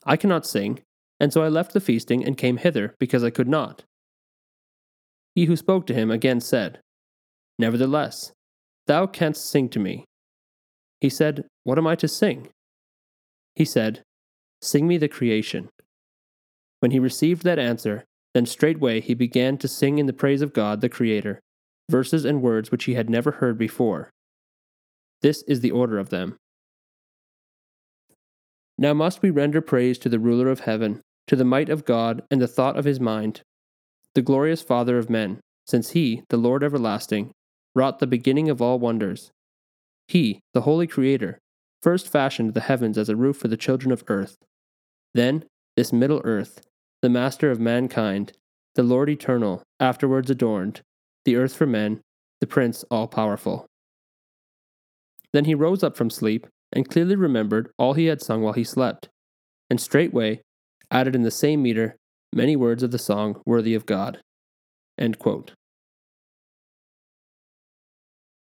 I 0.04 0.16
cannot 0.16 0.46
sing, 0.46 0.80
and 1.18 1.32
so 1.32 1.42
I 1.42 1.48
left 1.48 1.72
the 1.72 1.80
feasting 1.80 2.24
and 2.24 2.36
came 2.36 2.58
hither, 2.58 2.94
because 3.00 3.24
I 3.24 3.30
could 3.30 3.48
not. 3.48 3.82
He 5.34 5.46
who 5.46 5.56
spoke 5.56 5.86
to 5.86 5.94
him 5.94 6.10
again 6.10 6.40
said, 6.40 6.80
Nevertheless, 7.58 8.32
thou 8.86 9.06
canst 9.06 9.48
sing 9.48 9.68
to 9.70 9.78
me. 9.78 10.04
He 11.00 11.08
said, 11.08 11.44
What 11.64 11.78
am 11.78 11.86
I 11.86 11.96
to 11.96 12.08
sing? 12.08 12.48
He 13.54 13.64
said, 13.64 14.02
Sing 14.62 14.86
me 14.86 14.96
the 14.96 15.08
creation. 15.08 15.68
When 16.80 16.90
he 16.90 16.98
received 16.98 17.42
that 17.44 17.58
answer, 17.58 18.04
then 18.34 18.46
straightway 18.46 19.00
he 19.00 19.14
began 19.14 19.58
to 19.58 19.68
sing 19.68 19.98
in 19.98 20.06
the 20.06 20.12
praise 20.12 20.42
of 20.42 20.52
God 20.52 20.80
the 20.80 20.88
Creator, 20.88 21.40
verses 21.90 22.24
and 22.24 22.42
words 22.42 22.70
which 22.70 22.84
he 22.84 22.94
had 22.94 23.08
never 23.08 23.32
heard 23.32 23.58
before. 23.58 24.10
This 25.22 25.42
is 25.44 25.60
the 25.60 25.70
order 25.70 25.98
of 25.98 26.10
them. 26.10 26.36
Now 28.76 28.92
must 28.92 29.22
we 29.22 29.30
render 29.30 29.60
praise 29.60 29.98
to 29.98 30.08
the 30.08 30.18
ruler 30.18 30.50
of 30.50 30.60
heaven, 30.60 31.00
to 31.28 31.36
the 31.36 31.44
might 31.44 31.68
of 31.68 31.84
God 31.84 32.22
and 32.30 32.40
the 32.42 32.48
thought 32.48 32.76
of 32.76 32.84
his 32.84 32.98
mind, 32.98 33.42
the 34.14 34.22
glorious 34.22 34.62
Father 34.62 34.98
of 34.98 35.10
men, 35.10 35.40
since 35.66 35.90
he, 35.90 36.22
the 36.28 36.36
Lord 36.36 36.62
everlasting, 36.62 37.32
wrought 37.74 37.98
the 37.98 38.06
beginning 38.06 38.48
of 38.48 38.62
all 38.62 38.78
wonders. 38.78 39.30
He, 40.06 40.40
the 40.52 40.62
holy 40.62 40.86
Creator, 40.86 41.38
first 41.82 42.08
fashioned 42.08 42.54
the 42.54 42.60
heavens 42.60 42.96
as 42.96 43.08
a 43.08 43.16
roof 43.16 43.36
for 43.36 43.48
the 43.48 43.56
children 43.56 43.92
of 43.92 44.04
earth. 44.08 44.36
Then, 45.14 45.44
this 45.76 45.92
middle 45.92 46.20
earth, 46.24 46.60
the 47.02 47.08
master 47.08 47.50
of 47.50 47.60
mankind, 47.60 48.32
the 48.74 48.82
Lord 48.82 49.08
eternal, 49.08 49.62
afterwards 49.80 50.30
adorned, 50.30 50.82
the 51.24 51.36
earth 51.36 51.54
for 51.54 51.66
men, 51.66 52.00
the 52.40 52.46
Prince 52.46 52.84
all 52.90 53.06
powerful. 53.08 53.66
Then 55.32 55.46
he 55.46 55.54
rose 55.54 55.82
up 55.82 55.96
from 55.96 56.10
sleep, 56.10 56.46
and 56.72 56.88
clearly 56.88 57.16
remembered 57.16 57.70
all 57.78 57.94
he 57.94 58.06
had 58.06 58.20
sung 58.20 58.42
while 58.42 58.52
he 58.52 58.64
slept, 58.64 59.08
and 59.70 59.80
straightway 59.80 60.40
added 60.90 61.14
in 61.14 61.22
the 61.22 61.30
same 61.30 61.62
meter 61.62 61.96
many 62.34 62.56
words 62.56 62.82
of 62.82 62.90
the 62.90 62.98
song 62.98 63.40
worthy 63.46 63.74
of 63.74 63.86
God. 63.86 64.20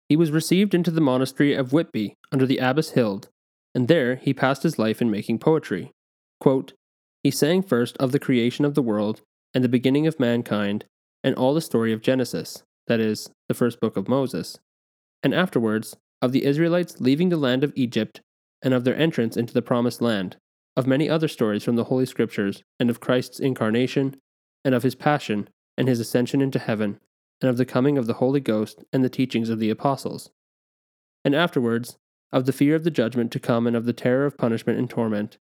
He 0.09 0.15
was 0.15 0.31
received 0.31 0.73
into 0.73 0.91
the 0.91 1.01
monastery 1.01 1.53
of 1.53 1.73
Whitby 1.73 2.15
under 2.31 2.45
the 2.45 2.59
abbess 2.59 2.93
Hild, 2.93 3.29
and 3.73 3.87
there 3.87 4.15
he 4.15 4.33
passed 4.33 4.63
his 4.63 4.79
life 4.79 5.01
in 5.01 5.09
making 5.11 5.39
poetry. 5.39 5.91
Quote, 6.39 6.73
he 7.23 7.31
sang 7.31 7.63
first 7.63 7.97
of 7.97 8.11
the 8.11 8.19
creation 8.19 8.65
of 8.65 8.75
the 8.75 8.83
world 8.83 9.21
and 9.53 9.63
the 9.63 9.69
beginning 9.69 10.05
of 10.05 10.19
mankind, 10.19 10.85
and 11.23 11.33
all 11.35 11.55
the 11.55 11.61
story 11.61 11.91
of 11.91 12.01
Genesis, 12.01 12.61
that 12.87 12.99
is, 12.99 13.31
the 13.47 13.55
first 13.55 13.79
book 13.79 13.97
of 13.97 14.07
Moses, 14.07 14.59
and 15.23 15.33
afterwards 15.33 15.95
of 16.21 16.33
the 16.33 16.45
Israelites 16.45 17.01
leaving 17.01 17.29
the 17.29 17.37
land 17.37 17.63
of 17.63 17.73
Egypt 17.75 18.21
and 18.61 18.73
of 18.73 18.83
their 18.83 18.95
entrance 18.95 19.35
into 19.35 19.53
the 19.53 19.61
promised 19.61 20.01
land, 20.01 20.37
of 20.75 20.87
many 20.87 21.09
other 21.09 21.27
stories 21.27 21.63
from 21.63 21.75
the 21.75 21.85
Holy 21.85 22.05
Scriptures, 22.05 22.63
and 22.79 22.89
of 22.89 22.99
Christ's 22.99 23.39
incarnation, 23.39 24.17
and 24.63 24.75
of 24.75 24.83
his 24.83 24.95
passion 24.95 25.49
and 25.77 25.87
his 25.87 25.99
ascension 25.99 26.41
into 26.41 26.59
heaven, 26.59 26.99
and 27.41 27.49
of 27.49 27.57
the 27.57 27.65
coming 27.65 27.97
of 27.97 28.07
the 28.07 28.15
Holy 28.15 28.39
Ghost 28.39 28.83
and 28.93 29.03
the 29.03 29.09
teachings 29.09 29.49
of 29.49 29.59
the 29.59 29.69
apostles. 29.69 30.31
And 31.23 31.35
afterwards, 31.35 31.97
of 32.31 32.45
the 32.45 32.53
fear 32.53 32.75
of 32.75 32.83
the 32.83 32.91
judgment 32.91 33.31
to 33.31 33.39
come 33.39 33.67
and 33.67 33.75
of 33.75 33.85
the 33.85 33.93
terror 33.93 34.25
of 34.25 34.37
punishment 34.37 34.79
and 34.79 34.89
torment, 34.89 35.37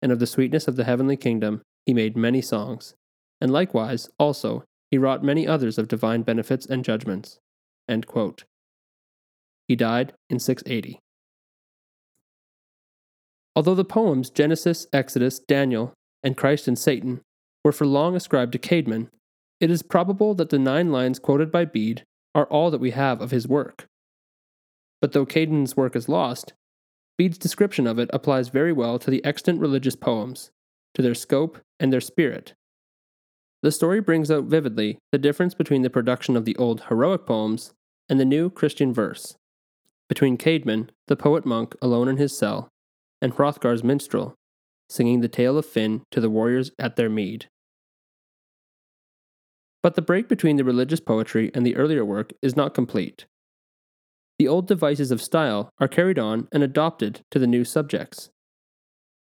and 0.00 0.12
of 0.12 0.18
the 0.18 0.26
sweetness 0.26 0.68
of 0.68 0.76
the 0.76 0.84
heavenly 0.84 1.16
kingdom 1.16 1.62
he 1.84 1.94
made 1.94 2.16
many 2.16 2.40
songs, 2.40 2.94
and 3.40 3.50
likewise, 3.50 4.08
also, 4.18 4.64
he 4.90 4.98
wrought 4.98 5.24
many 5.24 5.46
others 5.46 5.78
of 5.78 5.88
divine 5.88 6.22
benefits 6.22 6.66
and 6.66 6.84
judgments. 6.84 7.38
He 9.66 9.76
died 9.76 10.14
in 10.30 10.38
680. 10.38 10.98
Although 13.58 13.74
the 13.74 13.84
poems 13.84 14.30
Genesis, 14.30 14.86
Exodus, 14.92 15.40
Daniel, 15.40 15.92
and 16.22 16.36
Christ 16.36 16.68
and 16.68 16.78
Satan 16.78 17.22
were 17.64 17.72
for 17.72 17.88
long 17.88 18.14
ascribed 18.14 18.52
to 18.52 18.58
Caedmon, 18.60 19.08
it 19.58 19.68
is 19.68 19.82
probable 19.82 20.32
that 20.36 20.50
the 20.50 20.60
nine 20.60 20.92
lines 20.92 21.18
quoted 21.18 21.50
by 21.50 21.64
Bede 21.64 22.04
are 22.36 22.46
all 22.46 22.70
that 22.70 22.80
we 22.80 22.92
have 22.92 23.20
of 23.20 23.32
his 23.32 23.48
work. 23.48 23.86
But 25.00 25.10
though 25.10 25.26
Caedmon's 25.26 25.76
work 25.76 25.96
is 25.96 26.08
lost, 26.08 26.52
Bede's 27.16 27.36
description 27.36 27.88
of 27.88 27.98
it 27.98 28.08
applies 28.12 28.48
very 28.48 28.72
well 28.72 28.96
to 29.00 29.10
the 29.10 29.24
extant 29.24 29.58
religious 29.58 29.96
poems, 29.96 30.52
to 30.94 31.02
their 31.02 31.16
scope 31.16 31.58
and 31.80 31.92
their 31.92 32.00
spirit. 32.00 32.54
The 33.64 33.72
story 33.72 34.00
brings 34.00 34.30
out 34.30 34.44
vividly 34.44 34.98
the 35.10 35.18
difference 35.18 35.54
between 35.54 35.82
the 35.82 35.90
production 35.90 36.36
of 36.36 36.44
the 36.44 36.54
old 36.58 36.82
heroic 36.82 37.26
poems 37.26 37.72
and 38.08 38.20
the 38.20 38.24
new 38.24 38.50
Christian 38.50 38.94
verse, 38.94 39.34
between 40.08 40.38
Caedmon, 40.38 40.90
the 41.08 41.16
poet 41.16 41.44
monk 41.44 41.74
alone 41.82 42.06
in 42.06 42.18
his 42.18 42.38
cell, 42.38 42.68
and 43.20 43.34
Hrothgar's 43.34 43.84
minstrel, 43.84 44.34
singing 44.88 45.20
the 45.20 45.28
tale 45.28 45.58
of 45.58 45.66
Finn 45.66 46.02
to 46.10 46.20
the 46.20 46.30
warriors 46.30 46.70
at 46.78 46.96
their 46.96 47.10
mead. 47.10 47.48
But 49.82 49.94
the 49.94 50.02
break 50.02 50.28
between 50.28 50.56
the 50.56 50.64
religious 50.64 51.00
poetry 51.00 51.50
and 51.54 51.64
the 51.64 51.76
earlier 51.76 52.04
work 52.04 52.32
is 52.42 52.56
not 52.56 52.74
complete 52.74 53.26
the 54.38 54.48
old 54.48 54.68
devices 54.68 55.10
of 55.10 55.20
style 55.20 55.70
are 55.78 55.88
carried 55.88 56.18
on 56.18 56.48
and 56.52 56.62
adopted 56.62 57.22
to 57.30 57.38
the 57.38 57.46
new 57.46 57.64
subjects. 57.64 58.30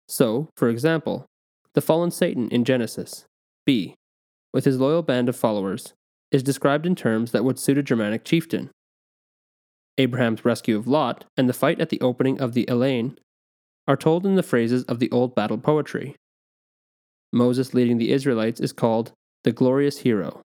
So, 0.08 0.50
for 0.56 0.70
example, 0.70 1.26
the 1.74 1.82
fallen 1.82 2.12
Satan 2.12 2.50
in 2.50 2.64
Genesis, 2.64 3.26
B, 3.66 3.96
with 4.54 4.66
his 4.66 4.80
loyal 4.80 5.02
band 5.02 5.28
of 5.28 5.36
followers, 5.36 5.94
is 6.32 6.44
described 6.44 6.86
in 6.86 6.96
terms 6.96 7.32
that 7.32 7.44
would 7.44 7.60
suit 7.60 7.78
a 7.78 7.84
Germanic 7.84 8.24
chieftain. 8.24 8.70
Abraham's 9.98 10.46
rescue 10.46 10.78
of 10.78 10.88
Lot 10.88 11.26
and 11.38 11.48
the 11.48 11.54
fight 11.54 11.80
at 11.80 11.90
the 11.90 12.02
opening 12.02 12.40
of 12.40 12.54
the 12.54 12.68
Elene 12.70 13.18
are 13.88 13.98
told 13.98 14.26
in 14.26 14.36
the 14.36 14.44
phrases 14.44 14.84
of 14.84 15.00
the 15.00 15.12
old 15.12 15.36
battle 15.36 15.58
poetry. 15.58 16.16
Moses 17.32 17.74
leading 17.74 17.98
the 17.98 18.12
Israelites 18.12 18.60
is 18.60 18.72
called 18.72 19.12
the 19.44 19.52
glorious 19.52 20.00
hero. 20.00 20.42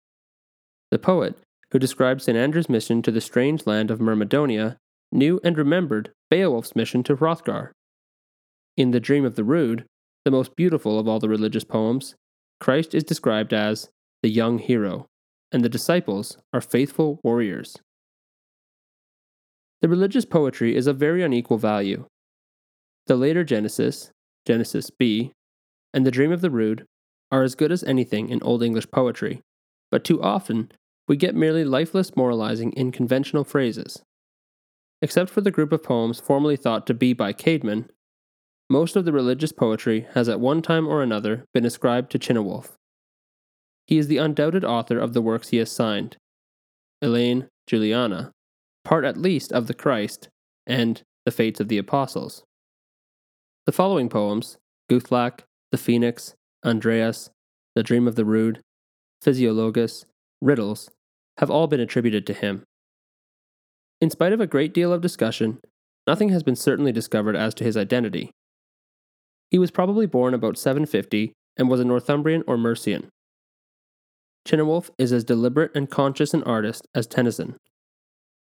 The 0.91 0.99
poet 0.99 1.37
who 1.73 1.79
described 1.79 2.21
St. 2.21 2.37
Andrew's 2.37 2.69
mission 2.69 3.01
to 3.01 3.11
the 3.11 3.19
strange 3.19 3.65
land 3.65 3.89
of 3.89 3.99
Mermedonia, 3.99 4.77
knew 5.11 5.39
and 5.43 5.57
remembered 5.57 6.11
Beowulf's 6.29 6.75
mission 6.75 7.01
to 7.03 7.15
Hrothgar. 7.15 7.71
In 8.77 8.91
The 8.91 8.99
Dream 8.99 9.25
of 9.25 9.35
the 9.35 9.43
Rood, 9.43 9.85
the 10.23 10.29
most 10.29 10.55
beautiful 10.55 10.99
of 10.99 11.07
all 11.07 11.19
the 11.19 11.27
religious 11.27 11.63
poems, 11.63 12.13
Christ 12.59 12.93
is 12.93 13.03
described 13.03 13.53
as 13.53 13.89
the 14.21 14.29
young 14.29 14.59
hero, 14.59 15.07
and 15.51 15.63
the 15.63 15.69
disciples 15.69 16.37
are 16.53 16.61
faithful 16.61 17.19
warriors. 17.23 17.75
The 19.81 19.89
religious 19.89 20.25
poetry 20.25 20.75
is 20.75 20.85
of 20.85 20.97
very 20.97 21.23
unequal 21.23 21.57
value. 21.57 22.05
The 23.07 23.15
later 23.15 23.43
Genesis, 23.43 24.11
Genesis 24.45 24.89
B, 24.89 25.33
and 25.93 26.05
The 26.05 26.11
Dream 26.11 26.31
of 26.31 26.41
the 26.41 26.51
Rood 26.51 26.85
are 27.31 27.43
as 27.43 27.55
good 27.55 27.71
as 27.71 27.83
anything 27.83 28.29
in 28.29 28.41
Old 28.43 28.63
English 28.63 28.89
poetry, 28.91 29.41
but 29.91 30.03
too 30.03 30.21
often 30.21 30.71
we 31.07 31.17
get 31.17 31.35
merely 31.35 31.65
lifeless 31.65 32.15
moralizing 32.15 32.71
in 32.73 32.91
conventional 32.91 33.43
phrases. 33.43 34.01
Except 35.01 35.29
for 35.29 35.41
the 35.41 35.51
group 35.51 35.73
of 35.73 35.83
poems 35.83 36.19
formerly 36.19 36.55
thought 36.55 36.87
to 36.87 36.93
be 36.93 37.11
by 37.11 37.33
Caedmon, 37.33 37.89
most 38.69 38.95
of 38.95 39.03
the 39.03 39.11
religious 39.11 39.51
poetry 39.51 40.07
has 40.13 40.29
at 40.29 40.39
one 40.39 40.61
time 40.61 40.87
or 40.87 41.03
another 41.03 41.45
been 41.53 41.65
ascribed 41.65 42.09
to 42.11 42.19
Cynewulf. 42.19 42.71
He 43.85 43.97
is 43.97 44.07
the 44.07 44.17
undoubted 44.17 44.63
author 44.63 44.97
of 44.97 45.13
the 45.13 45.21
works 45.21 45.49
he 45.49 45.57
has 45.57 45.71
signed 45.71 46.15
Elene, 47.03 47.49
Juliana, 47.67 48.31
part 48.85 49.03
at 49.03 49.17
least 49.17 49.51
of 49.51 49.67
the 49.67 49.73
Christ, 49.73 50.29
and 50.65 51.01
the 51.25 51.31
Fates 51.31 51.59
of 51.59 51.67
the 51.67 51.77
Apostles. 51.77 52.43
The 53.65 53.71
following 53.71 54.09
poems, 54.09 54.57
Guthlac, 54.91 55.45
The 55.71 55.77
Phoenix, 55.77 56.35
Andreas, 56.65 57.29
The 57.75 57.83
Dream 57.83 58.09
of 58.09 58.15
the 58.15 58.25
Rood, 58.25 58.59
Physiologus, 59.23 60.03
riddles, 60.41 60.89
have 61.37 61.49
all 61.49 61.67
been 61.67 61.79
attributed 61.79 62.27
to 62.27 62.33
him. 62.33 62.63
In 64.01 64.09
spite 64.09 64.33
of 64.33 64.41
a 64.41 64.47
great 64.47 64.73
deal 64.73 64.91
of 64.91 64.99
discussion, 64.99 65.59
nothing 66.05 66.27
has 66.27 66.43
been 66.43 66.57
certainly 66.57 66.91
discovered 66.91 67.37
as 67.37 67.53
to 67.53 67.63
his 67.63 67.77
identity. 67.77 68.31
He 69.49 69.57
was 69.57 69.71
probably 69.71 70.07
born 70.07 70.33
about 70.33 70.57
750 70.57 71.31
and 71.55 71.69
was 71.69 71.79
a 71.79 71.85
Northumbrian 71.85 72.43
or 72.45 72.57
Mercian. 72.57 73.07
Cynewulf 74.45 74.89
is 74.97 75.13
as 75.13 75.23
deliberate 75.23 75.71
and 75.73 75.89
conscious 75.89 76.33
an 76.33 76.43
artist 76.43 76.85
as 76.93 77.07
Tennyson. 77.07 77.55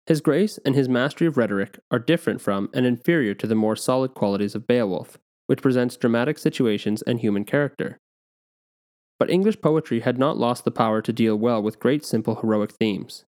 His 0.06 0.20
grace 0.20 0.58
and 0.64 0.74
his 0.74 0.88
mastery 0.88 1.26
of 1.26 1.36
rhetoric 1.36 1.80
are 1.90 1.98
different 1.98 2.40
from 2.40 2.70
and 2.72 2.86
inferior 2.86 3.34
to 3.34 3.46
the 3.46 3.56
more 3.56 3.74
solid 3.74 4.14
qualities 4.14 4.54
of 4.54 4.66
Beowulf, 4.66 5.18
which 5.46 5.62
presents 5.62 5.96
dramatic 5.96 6.38
situations 6.38 7.02
and 7.02 7.20
human 7.20 7.44
character. 7.44 7.98
but 9.18 9.30
English 9.30 9.60
poetry 9.60 10.00
had 10.00 10.18
not 10.18 10.36
lost 10.36 10.64
the 10.64 10.70
power 10.70 11.00
to 11.02 11.12
deal 11.12 11.36
well 11.36 11.62
with 11.62 11.80
great 11.80 12.04
simple 12.04 12.36
heroic 12.36 12.72
themes. 12.72 13.24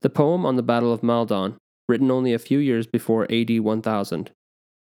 The 0.00 0.10
poem 0.10 0.44
on 0.44 0.56
the 0.56 0.62
Battle 0.62 0.92
of 0.92 1.02
Maldon, 1.02 1.56
written 1.88 2.10
only 2.10 2.32
a 2.32 2.38
few 2.38 2.58
years 2.58 2.86
before 2.86 3.30
AD 3.30 3.60
1000, 3.60 4.30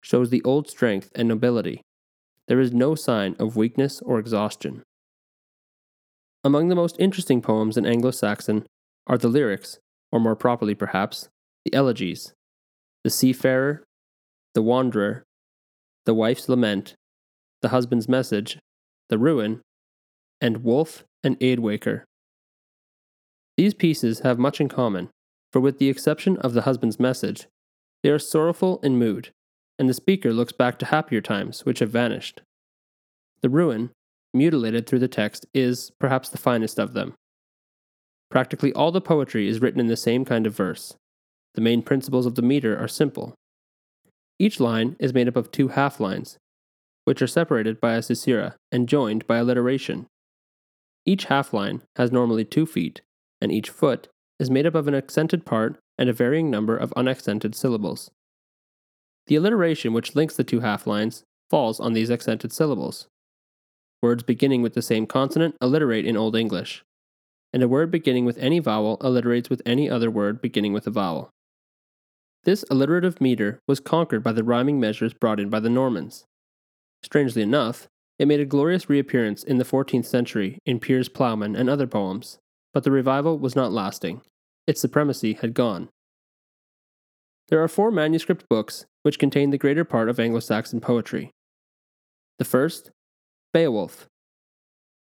shows 0.01 0.31
the 0.31 0.43
old 0.43 0.69
strength 0.69 1.11
and 1.15 1.29
nobility. 1.29 1.83
There 2.49 2.61
is 2.61 2.73
no 2.73 2.95
sign 2.95 3.37
of 3.39 3.57
weakness 3.57 4.01
or 4.03 4.19
exhaustion. 4.19 4.83
Among 6.43 6.69
the 6.69 6.75
most 6.75 6.97
interesting 6.99 7.41
poems 7.41 7.77
in 7.77 7.87
Anglo 7.87 8.11
Saxon 8.11 8.67
are 9.07 9.17
the 9.17 9.29
lyrics, 9.29 9.79
or 10.15 10.21
more 10.21 10.37
properly 10.37 10.77
perhaps, 10.77 11.29
the 11.65 11.75
elegies, 11.75 12.33
the 13.03 13.11
seafarer, 13.11 13.83
the 14.55 14.63
wanderer, 14.63 15.25
the 16.07 16.15
wife's 16.15 16.49
lament, 16.49 16.95
the 17.63 17.71
husband's 17.71 18.09
message, 18.09 18.57
the 19.09 19.19
ruin, 19.19 19.61
and 20.41 20.63
Wulf 20.63 21.03
and 21.25 21.37
Eadwacer. 21.41 22.05
These 23.57 23.75
pieces 23.75 24.21
have 24.21 24.39
much 24.39 24.61
in 24.61 24.69
common, 24.69 25.11
for 25.53 25.59
with 25.59 25.79
the 25.79 25.89
exception 25.89 26.37
of 26.39 26.53
the 26.53 26.63
husband's 26.63 27.01
message, 27.01 27.49
they 28.05 28.11
are 28.11 28.19
sorrowful 28.21 28.79
in 28.85 28.97
mood, 28.97 29.33
and 29.81 29.89
the 29.89 29.95
speaker 29.95 30.33
looks 30.33 30.53
back 30.53 30.79
to 30.79 30.87
happier 30.87 31.21
times 31.21 31.65
which 31.65 31.81
have 31.81 31.91
vanished. 31.91 32.41
The 33.43 33.51
ruin, 33.51 33.91
mutilated 34.33 34.87
through 34.87 35.01
the 35.01 35.09
text, 35.09 35.45
is 35.53 35.91
perhaps 35.99 36.29
the 36.29 36.39
finest 36.39 36.79
of 36.79 36.93
them. 36.93 37.15
Practically 38.35 38.73
all 38.73 38.91
the 38.91 39.01
poetry 39.01 39.47
is 39.47 39.61
written 39.61 39.79
in 39.79 39.87
the 39.87 39.97
same 39.97 40.25
kind 40.25 40.45
of 40.45 40.57
verse. 40.57 40.97
The 41.55 41.61
main 41.61 41.83
principles 41.83 42.27
of 42.27 42.35
the 42.35 42.43
meter 42.43 42.77
are 42.77 42.89
simple. 42.89 43.37
Each 44.41 44.59
line 44.59 44.97
is 44.99 45.15
made 45.15 45.29
up 45.29 45.37
of 45.37 45.53
two 45.53 45.69
half 45.69 46.01
lines, 46.01 46.37
which 47.05 47.23
are 47.23 47.29
separated 47.29 47.81
by 47.81 47.93
a 47.93 48.03
caesura 48.03 48.57
and 48.73 48.89
joined 48.89 49.25
by 49.29 49.37
alliteration. 49.37 50.07
Each 51.07 51.27
half 51.27 51.53
line 51.53 51.83
has 51.95 52.11
normally 52.11 52.45
two 52.45 52.67
feet, 52.67 53.03
and 53.41 53.53
each 53.53 53.71
foot 53.71 54.09
is 54.41 54.51
made 54.51 54.67
up 54.67 54.75
of 54.75 54.89
an 54.89 54.97
accented 54.97 55.47
part 55.47 55.79
and 55.97 56.09
a 56.09 56.13
varying 56.13 56.51
number 56.51 56.77
of 56.77 56.93
unaccented 56.97 57.55
syllables. 57.55 58.11
The 59.29 59.37
alliteration 59.37 59.93
which 59.93 60.17
links 60.17 60.35
the 60.35 60.43
two 60.43 60.59
half 60.59 60.89
lines 60.89 61.23
falls 61.51 61.79
on 61.79 61.93
these 61.93 62.11
accented 62.11 62.53
syllables. 62.53 63.07
Words 64.03 64.25
beginning 64.25 64.61
with 64.61 64.75
the 64.75 64.83
same 64.83 65.07
consonant 65.07 65.55
alliterate 65.63 66.05
in 66.05 66.17
Old 66.17 66.35
English, 66.35 66.83
and 67.55 67.63
a 67.63 67.69
word 67.69 67.89
beginning 67.89 68.25
with 68.25 68.37
any 68.39 68.59
vowel 68.59 68.99
alliterates 69.01 69.49
with 69.49 69.63
any 69.65 69.89
other 69.89 70.11
word 70.11 70.43
beginning 70.43 70.73
with 70.73 70.89
a 70.89 70.91
vowel. 70.91 71.31
This 72.43 72.65
alliterative 72.69 73.21
meter 73.21 73.61
was 73.69 73.79
conquered 73.79 74.25
by 74.25 74.33
the 74.33 74.43
rhyming 74.43 74.81
measures 74.81 75.15
brought 75.15 75.39
in 75.39 75.51
by 75.51 75.61
the 75.61 75.71
Normans. 75.71 76.25
Strangely 77.05 77.43
enough, 77.43 77.87
it 78.19 78.27
made 78.27 78.41
a 78.41 78.45
glorious 78.45 78.91
reappearance 78.91 79.45
in 79.45 79.59
the 79.59 79.65
14th 79.65 80.05
century 80.05 80.59
in 80.67 80.81
Piers 80.81 81.09
Plowman 81.09 81.55
and 81.55 81.71
other 81.71 81.87
poems, 81.87 82.39
but 82.73 82.83
the 82.83 82.91
revival 82.91 83.39
was 83.39 83.55
not 83.55 83.73
lasting. 83.73 84.23
Its 84.67 84.81
supremacy 84.81 85.35
had 85.35 85.55
gone. 85.55 85.89
There 87.49 87.63
are 87.63 87.69
four 87.69 87.93
manuscript 87.93 88.49
books 88.51 88.85
which 89.03 89.19
contain 89.19 89.51
the 89.51 89.59
greater 89.59 89.85
part 89.85 90.09
of 90.09 90.19
Anglo 90.19 90.41
Saxon 90.41 90.81
poetry. 90.81 91.31
The 92.41 92.45
first, 92.45 92.91
Beowulf. 93.53 94.09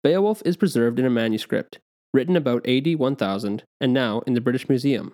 Beowulf 0.04 0.42
is 0.46 0.58
preserved 0.58 0.98
in 0.98 1.06
a 1.06 1.12
manuscript, 1.12 1.80
written 2.14 2.36
about 2.36 2.68
AD 2.68 2.96
1000 2.96 3.64
and 3.80 3.94
now 3.94 4.22
in 4.22 4.34
the 4.34 4.42
British 4.42 4.68
Museum. 4.68 5.14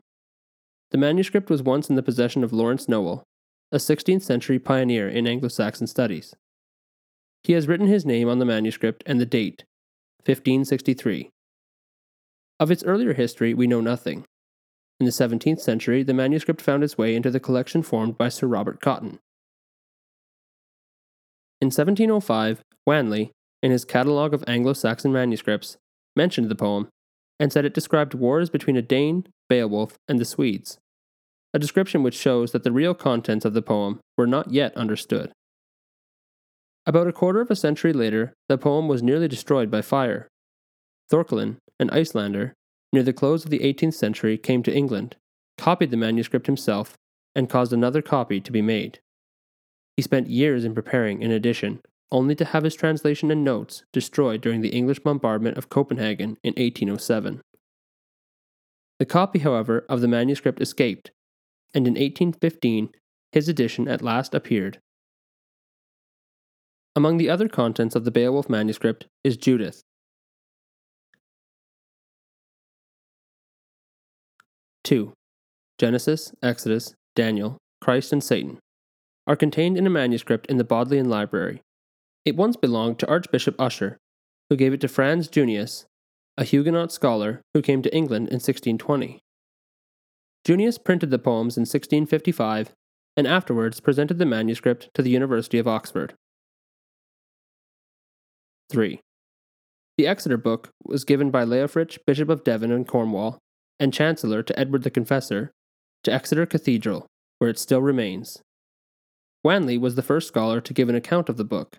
The 0.92 0.98
manuscript 0.98 1.50
was 1.50 1.64
once 1.64 1.90
in 1.90 1.96
the 1.96 2.04
possession 2.04 2.44
of 2.44 2.54
Lawrence 2.54 2.88
Nowell, 2.88 3.24
a 3.72 3.78
16th 3.78 4.22
century 4.22 4.60
pioneer 4.60 5.10
in 5.10 5.28
Anglo 5.28 5.50
Saxon 5.50 5.88
studies. 5.88 6.34
He 7.44 7.54
has 7.54 7.68
written 7.68 7.88
his 7.88 8.06
name 8.06 8.30
on 8.30 8.40
the 8.40 8.46
manuscript 8.46 9.04
and 9.06 9.20
the 9.20 9.26
date, 9.26 9.64
1563. 10.26 11.30
Of 12.60 12.72
its 12.72 12.84
earlier 12.84 13.14
history, 13.14 13.54
we 13.54 13.68
know 13.68 13.82
nothing. 13.82 14.26
In 15.00 15.06
the 15.06 15.12
17th 15.12 15.60
century, 15.60 16.04
the 16.04 16.14
manuscript 16.14 16.62
found 16.62 16.84
its 16.84 16.98
way 16.98 17.16
into 17.16 17.30
the 17.30 17.40
collection 17.40 17.84
formed 17.84 18.18
by 18.18 18.30
Sir 18.30 18.48
Robert 18.48 18.80
Cotton. 18.80 19.20
In 21.60 21.68
1705, 21.68 22.62
Wanley, 22.86 23.32
in 23.62 23.72
his 23.72 23.84
Catalogue 23.84 24.34
of 24.34 24.44
Anglo 24.48 24.74
Saxon 24.74 25.12
Manuscripts, 25.12 25.78
mentioned 26.16 26.50
the 26.50 26.56
poem 26.56 26.88
and 27.40 27.52
said 27.52 27.66
it 27.66 27.74
described 27.74 28.14
wars 28.14 28.50
between 28.50 28.78
a 28.78 28.82
Dane, 28.82 29.28
Beowulf, 29.50 29.98
and 30.08 30.20
the 30.20 30.26
Swedes, 30.26 30.78
a 31.54 31.60
description 31.60 32.04
which 32.04 32.18
shows 32.18 32.52
that 32.52 32.64
the 32.64 32.72
real 32.72 32.94
contents 32.94 33.46
of 33.46 33.54
the 33.54 33.62
poem 33.62 34.00
were 34.18 34.28
not 34.28 34.52
yet 34.52 34.76
understood. 34.76 35.32
About 36.86 37.08
a 37.08 37.14
quarter 37.14 37.42
of 37.42 37.50
a 37.50 37.56
century 37.56 37.94
later, 37.94 38.34
the 38.48 38.58
poem 38.58 38.88
was 38.88 39.02
nearly 39.02 39.28
destroyed 39.28 39.72
by 39.72 39.82
fire. 39.82 40.28
Thorkelin, 41.12 41.58
an 41.80 41.90
Icelander, 41.90 42.54
near 42.94 43.04
the 43.04 43.14
close 43.14 43.44
of 43.44 43.52
the 43.52 43.60
18th 43.60 43.96
century 43.96 44.38
came 44.38 44.64
to 44.64 44.74
England, 44.74 45.16
copied 45.58 45.92
the 45.92 45.98
manuscript 45.98 46.46
himself, 46.46 46.96
and 47.36 47.50
caused 47.50 47.74
another 47.74 48.02
copy 48.02 48.40
to 48.40 48.52
be 48.52 48.62
made. 48.62 49.00
He 49.98 50.04
spent 50.04 50.30
years 50.30 50.64
in 50.64 50.74
preparing 50.74 51.24
an 51.24 51.32
edition, 51.32 51.82
only 52.16 52.34
to 52.34 52.46
have 52.46 52.64
his 52.64 52.76
translation 52.76 53.30
and 53.30 53.44
notes 53.44 53.84
destroyed 53.92 54.40
during 54.40 54.62
the 54.62 54.70
English 54.70 55.00
bombardment 55.00 55.58
of 55.58 55.68
Copenhagen 55.68 56.38
in 56.44 56.54
1807. 56.54 57.42
The 59.00 59.06
copy, 59.06 59.40
however, 59.40 59.86
of 59.90 60.00
the 60.00 60.08
manuscript 60.08 60.62
escaped, 60.62 61.12
and 61.74 61.86
in 61.86 61.96
1815 61.96 62.88
his 63.34 63.50
edition 63.50 63.90
at 63.90 64.02
last 64.02 64.34
appeared. 64.34 64.80
Among 66.96 67.18
the 67.18 67.30
other 67.30 67.50
contents 67.50 67.96
of 67.96 68.06
the 68.06 68.12
Beowulf 68.12 68.48
manuscript 68.48 69.08
is 69.26 69.36
Judith, 69.36 69.82
2. 74.86 75.12
Genesis, 75.78 76.32
Exodus, 76.42 76.94
Daniel, 77.14 77.58
Christ, 77.82 78.14
and 78.14 78.24
Satan 78.24 78.60
are 79.28 79.36
contained 79.36 79.78
in 79.78 79.86
a 79.86 79.90
manuscript 79.90 80.46
in 80.46 80.56
the 80.56 80.64
Bodleian 80.64 81.10
Library. 81.10 81.60
It 82.26 82.36
once 82.36 82.56
belonged 82.56 82.98
to 83.00 83.08
Archbishop 83.08 83.56
Ussher, 83.60 83.98
who 84.50 84.56
gave 84.56 84.74
it 84.74 84.82
to 84.82 84.88
Franz 84.88 85.28
Junius, 85.28 85.86
a 86.38 86.44
Huguenot 86.44 86.92
scholar 86.92 87.42
who 87.54 87.62
came 87.62 87.82
to 87.84 87.96
England 87.96 88.28
in 88.30 88.36
1620. 88.36 89.22
Junius 90.44 90.78
printed 90.78 91.12
the 91.12 91.20
poems 91.20 91.56
in 91.56 91.62
1655 91.62 92.72
and 93.16 93.28
afterwards 93.28 93.80
presented 93.80 94.18
the 94.18 94.26
manuscript 94.26 94.90
to 94.94 95.02
the 95.02 95.10
University 95.10 95.58
of 95.58 95.68
Oxford. 95.68 96.14
3. 98.72 99.00
The 99.98 100.08
Exeter 100.08 100.38
Book 100.38 100.72
was 100.84 101.06
given 101.06 101.32
by 101.32 101.46
Leofric, 101.46 102.00
Bishop 102.06 102.30
of 102.30 102.44
Devon 102.44 102.72
and 102.72 102.88
Cornwall, 102.88 103.40
and 103.80 103.94
Chancellor 103.94 104.44
to 104.44 104.60
Edward 104.60 104.84
the 104.84 104.90
Confessor, 104.90 105.52
to 106.04 106.12
Exeter 106.12 106.46
Cathedral, 106.46 107.08
where 107.38 107.50
it 107.50 107.60
still 107.60 107.82
remains. 107.82 108.42
Wanley 109.44 109.78
was 109.78 109.96
the 109.96 110.02
first 110.02 110.28
scholar 110.28 110.60
to 110.60 110.74
give 110.74 110.90
an 110.90 110.96
account 110.96 111.30
of 111.30 111.38
the 111.38 111.46
book. 111.46 111.78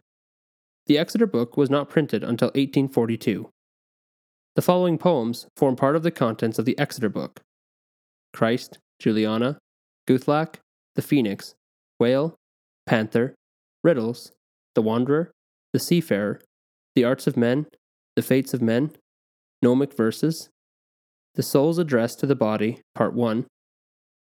The 0.86 0.98
Exeter 0.98 1.26
book 1.26 1.56
was 1.56 1.70
not 1.70 1.88
printed 1.88 2.22
until 2.22 2.48
1842. 2.48 3.50
The 4.54 4.62
following 4.62 4.98
poems 4.98 5.46
form 5.56 5.76
part 5.76 5.96
of 5.96 6.02
the 6.02 6.10
contents 6.10 6.58
of 6.58 6.64
the 6.64 6.78
Exeter 6.78 7.08
book 7.08 7.40
Christ, 8.32 8.78
Juliana, 8.98 9.58
Guthlac, 10.08 10.56
the 10.94 11.02
Phoenix, 11.02 11.54
Whale, 11.98 12.36
Panther, 12.86 13.34
Riddles, 13.82 14.32
The 14.74 14.82
Wanderer, 14.82 15.32
The 15.72 15.78
Seafarer, 15.78 16.40
The 16.94 17.04
Arts 17.04 17.26
of 17.26 17.36
Men, 17.36 17.66
The 18.14 18.22
Fates 18.22 18.54
of 18.54 18.62
Men, 18.62 18.92
Gnomic 19.62 19.94
Verses, 19.94 20.48
the 21.36 21.42
Soul's 21.42 21.78
Address 21.78 22.14
to 22.16 22.26
the 22.26 22.34
Body, 22.34 22.80
Part 22.94 23.12
1, 23.12 23.44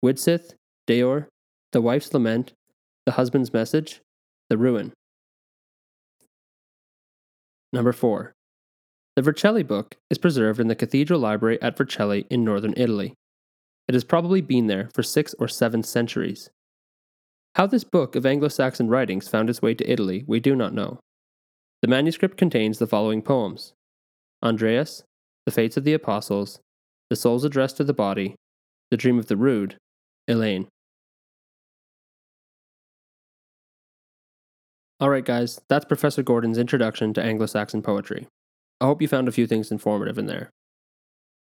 Widsith, 0.03 0.55
Deor, 0.87 1.27
The 1.73 1.83
Wife's 1.83 2.15
Lament, 2.15 2.55
The 3.05 3.13
Husband's 3.13 3.53
Message, 3.53 4.01
The 4.49 4.57
Ruin. 4.57 4.93
Number 7.73 7.93
4. 7.93 8.35
The 9.17 9.23
Vercelli 9.23 9.67
book 9.67 9.97
is 10.11 10.19
preserved 10.19 10.61
in 10.61 10.69
the 10.69 10.75
Cathedral 10.75 11.21
Library 11.21 11.61
at 11.63 11.77
Vercelli 11.77 12.27
in 12.31 12.45
northern 12.45 12.75
Italy. 12.77 13.15
It 13.89 13.95
has 13.95 14.05
probably 14.05 14.41
been 14.41 14.67
there 14.67 14.89
for 14.95 15.03
six 15.03 15.35
or 15.39 15.49
seven 15.49 15.83
centuries. 15.83 16.51
How 17.57 17.67
this 17.67 17.85
book 17.85 18.17
of 18.17 18.25
Anglo 18.25 18.49
Saxon 18.49 18.89
writings 18.89 19.29
found 19.29 19.51
its 19.51 19.61
way 19.61 19.75
to 19.75 19.91
Italy, 19.91 20.25
we 20.27 20.41
do 20.41 20.57
not 20.57 20.73
know. 20.73 21.01
The 21.83 21.89
manuscript 21.89 22.39
contains 22.39 22.79
the 22.79 22.87
following 22.87 23.23
poems 23.23 23.73
Andreas, 24.43 25.03
The 25.47 25.53
Fates 25.53 25.77
of 25.77 25.85
the 25.85 25.95
Apostles, 25.95 26.61
the 27.11 27.17
Soul's 27.17 27.45
Address 27.45 27.75
to 27.75 27.85
the 27.85 27.93
Body, 27.93 28.35
The 28.91 28.97
Dream 28.97 29.19
of 29.19 29.27
the 29.27 29.37
Rood, 29.37 29.77
Elene. 30.29 30.69
Alright, 35.03 35.25
guys, 35.25 35.61
that's 35.69 35.85
Professor 35.85 36.23
Gordon's 36.23 36.59
introduction 36.59 37.13
to 37.15 37.21
Anglo 37.21 37.47
Saxon 37.47 37.83
poetry. 37.83 38.29
I 38.81 38.85
hope 38.85 39.03
you 39.03 39.09
found 39.09 39.27
a 39.27 39.33
few 39.33 39.49
things 39.49 39.73
informative 39.73 40.17
in 40.17 40.27
there. 40.27 40.49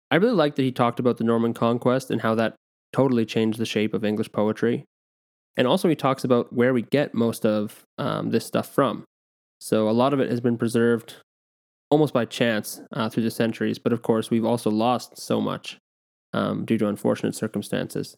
I 0.10 0.16
really 0.16 0.34
like 0.34 0.56
that 0.56 0.64
he 0.64 0.72
talked 0.72 1.00
about 1.00 1.18
the 1.18 1.24
Norman 1.24 1.54
conquest 1.54 2.10
and 2.10 2.22
how 2.22 2.34
that 2.34 2.56
totally 2.94 3.28
changed 3.28 3.60
the 3.60 3.68
shape 3.68 3.94
of 3.94 4.04
English 4.04 4.32
poetry. 4.32 4.86
And 5.56 5.68
also, 5.68 5.88
he 5.88 5.96
talks 5.96 6.24
about 6.24 6.52
where 6.52 6.74
we 6.74 6.82
get 6.82 7.14
most 7.14 7.46
of 7.46 7.84
um, 8.00 8.32
this 8.32 8.44
stuff 8.44 8.74
from. 8.74 9.04
So, 9.62 9.88
a 9.88 9.92
lot 9.92 10.14
of 10.14 10.20
it 10.20 10.32
has 10.32 10.42
been 10.42 10.58
preserved 10.58 11.18
almost 11.92 12.12
by 12.12 12.26
chance 12.26 12.82
uh, 12.92 13.08
through 13.08 13.22
the 13.22 13.30
centuries, 13.30 13.78
but 13.78 13.94
of 13.94 14.02
course, 14.02 14.32
we've 14.32 14.46
also 14.46 14.72
lost 14.72 15.20
so 15.20 15.40
much 15.40 15.78
um, 16.34 16.66
due 16.66 16.80
to 16.80 16.88
unfortunate 16.88 17.36
circumstances. 17.36 18.18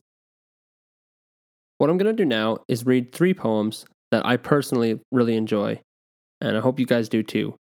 What 1.77 1.89
I'm 1.89 1.97
going 1.97 2.15
to 2.15 2.23
do 2.23 2.25
now 2.25 2.59
is 2.69 2.85
read 2.85 3.11
three 3.11 3.33
poems 3.33 3.85
that 4.15 4.25
I 4.25 4.37
personally 4.37 5.01
really 5.11 5.35
enjoy, 5.35 5.81
and 6.39 6.55
I 6.55 6.61
hope 6.61 6.79
you 6.79 6.85
guys 6.85 7.09
do 7.09 7.21
too. 7.21 7.53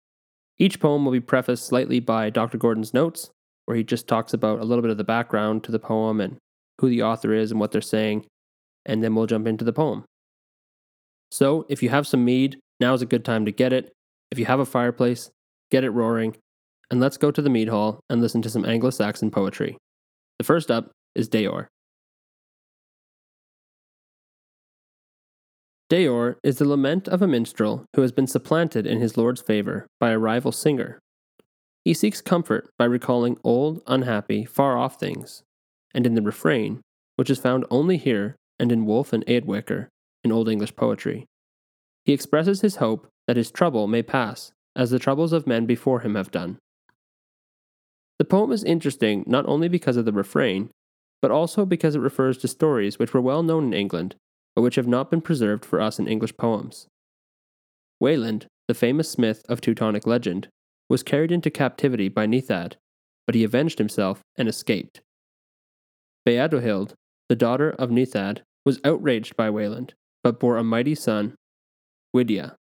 Each 0.60 0.80
poem 0.80 1.04
will 1.04 1.12
be 1.12 1.20
prefaced 1.20 1.66
slightly 1.66 2.00
by 2.00 2.30
Dr. 2.30 2.60
Gordon's 2.60 2.94
notes, 2.94 3.32
where 3.66 3.76
he 3.76 3.84
just 3.84 4.08
talks 4.08 4.36
about 4.36 4.60
a 4.60 4.63
little 4.63 4.84
bit 4.84 4.92
of 4.92 4.98
the 4.98 5.04
background 5.04 5.63
to 5.63 5.72
the 5.72 5.80
poem 5.80 6.22
and 6.22 6.38
who 6.80 6.89
the 6.89 7.02
author 7.02 7.34
is 7.34 7.50
and 7.50 7.60
what 7.60 7.72
they're 7.72 7.82
saying, 7.82 8.28
and 8.86 9.04
then 9.04 9.16
we'll 9.16 9.26
jump 9.26 9.48
into 9.48 9.66
the 9.66 9.74
poem. 9.74 10.06
So, 11.32 11.66
if 11.70 11.82
you 11.82 11.89
have 11.89 12.06
some 12.06 12.24
mead, 12.24 12.60
now 12.80 12.94
is 12.94 13.02
a 13.02 13.08
good 13.08 13.26
time 13.26 13.46
to 13.46 13.52
get 13.52 13.74
it. 13.74 13.92
If 14.30 14.38
you 14.38 14.46
have 14.46 14.60
a 14.60 14.66
fireplace, 14.66 15.32
get 15.72 15.84
it 15.84 15.89
roaring, 15.89 16.36
and 16.92 17.00
let's 17.00 17.18
go 17.18 17.32
to 17.32 17.42
the 17.42 17.50
mead 17.50 17.70
hall 17.70 18.00
and 18.12 18.22
listen 18.22 18.44
to 18.44 18.50
some 18.52 18.63
Anglo 18.63 18.92
Saxon 18.92 19.32
poetry. 19.32 19.76
The 20.38 20.46
first 20.46 20.70
up 20.70 20.92
is 21.16 21.28
Deor. 21.28 21.66
Deor 25.93 26.38
is 26.41 26.58
the 26.58 26.67
lament 26.67 27.08
of 27.08 27.21
a 27.21 27.27
minstrel 27.27 27.86
who 27.95 28.01
has 28.01 28.12
been 28.12 28.25
supplanted 28.25 28.88
in 28.88 28.99
his 28.99 29.15
lord's 29.15 29.41
favor 29.41 29.86
by 29.99 30.10
a 30.10 30.17
rival 30.17 30.51
singer. 30.51 30.97
He 31.86 31.93
seeks 31.93 32.19
comfort 32.19 32.67
by 32.79 32.86
recalling 32.86 33.38
old, 33.43 33.84
unhappy, 33.86 34.43
far 34.43 34.75
off 34.75 34.99
things, 34.99 35.43
and 35.93 36.08
in 36.08 36.15
the 36.15 36.23
refrain, 36.23 36.82
which 37.15 37.29
is 37.29 37.38
found 37.38 37.65
only 37.69 37.97
here 37.97 38.36
and 38.58 38.71
in 38.71 38.88
Wulf 38.88 39.13
and 39.13 39.23
Eadwacer 39.27 39.89
in 40.23 40.32
Old 40.32 40.49
English 40.49 40.75
poetry, 40.75 41.27
he 42.06 42.12
expresses 42.12 42.62
his 42.62 42.77
hope 42.77 43.08
that 43.27 43.38
his 43.38 43.51
trouble 43.51 43.86
may 43.86 44.01
pass 44.01 44.51
as 44.75 44.89
the 44.89 44.97
troubles 44.97 45.32
of 45.32 45.45
men 45.45 45.67
before 45.67 45.99
him 45.99 46.15
have 46.15 46.32
done. 46.32 46.58
The 48.17 48.25
poem 48.25 48.51
is 48.51 48.63
interesting 48.63 49.25
not 49.27 49.45
only 49.47 49.67
because 49.67 49.97
of 49.97 50.06
the 50.06 50.12
refrain, 50.12 50.71
but 51.21 51.29
also 51.29 51.67
because 51.67 51.93
it 51.93 51.99
refers 51.99 52.39
to 52.39 52.47
stories 52.47 52.97
which 52.97 53.13
were 53.13 53.21
well 53.21 53.43
known 53.43 53.65
in 53.65 53.73
England, 53.73 54.15
but 54.56 54.62
which 54.62 54.76
have 54.76 54.88
not 54.88 55.10
been 55.10 55.22
preserved 55.22 55.66
for 55.66 55.82
us 55.82 56.00
in 56.00 56.08
English 56.08 56.36
poems. 56.38 56.88
Wayland, 58.00 58.48
the 58.68 58.74
famous 58.74 59.10
smith 59.10 59.44
of 59.50 59.62
Teutonic 59.62 60.06
legend, 60.06 60.48
was 60.89 61.04
carried 61.04 61.32
into 61.32 61.50
captivity 61.50 62.10
by 62.10 62.28
Nithad, 62.28 62.74
but 63.26 63.36
he 63.36 63.44
avenged 63.44 63.78
himself 63.78 64.22
and 64.38 64.48
escaped. 64.48 65.02
Beadohild, 66.26 66.94
the 67.30 67.36
daughter 67.36 67.72
of 67.72 67.89
Nithad, 67.89 68.42
was 68.66 68.80
outraged 68.84 69.36
by 69.36 69.50
Wayland, 69.50 69.94
but 70.24 70.39
bore 70.39 70.58
a 70.58 70.63
mighty 70.63 70.96
son, 70.96 71.36
Widia. 72.16 72.56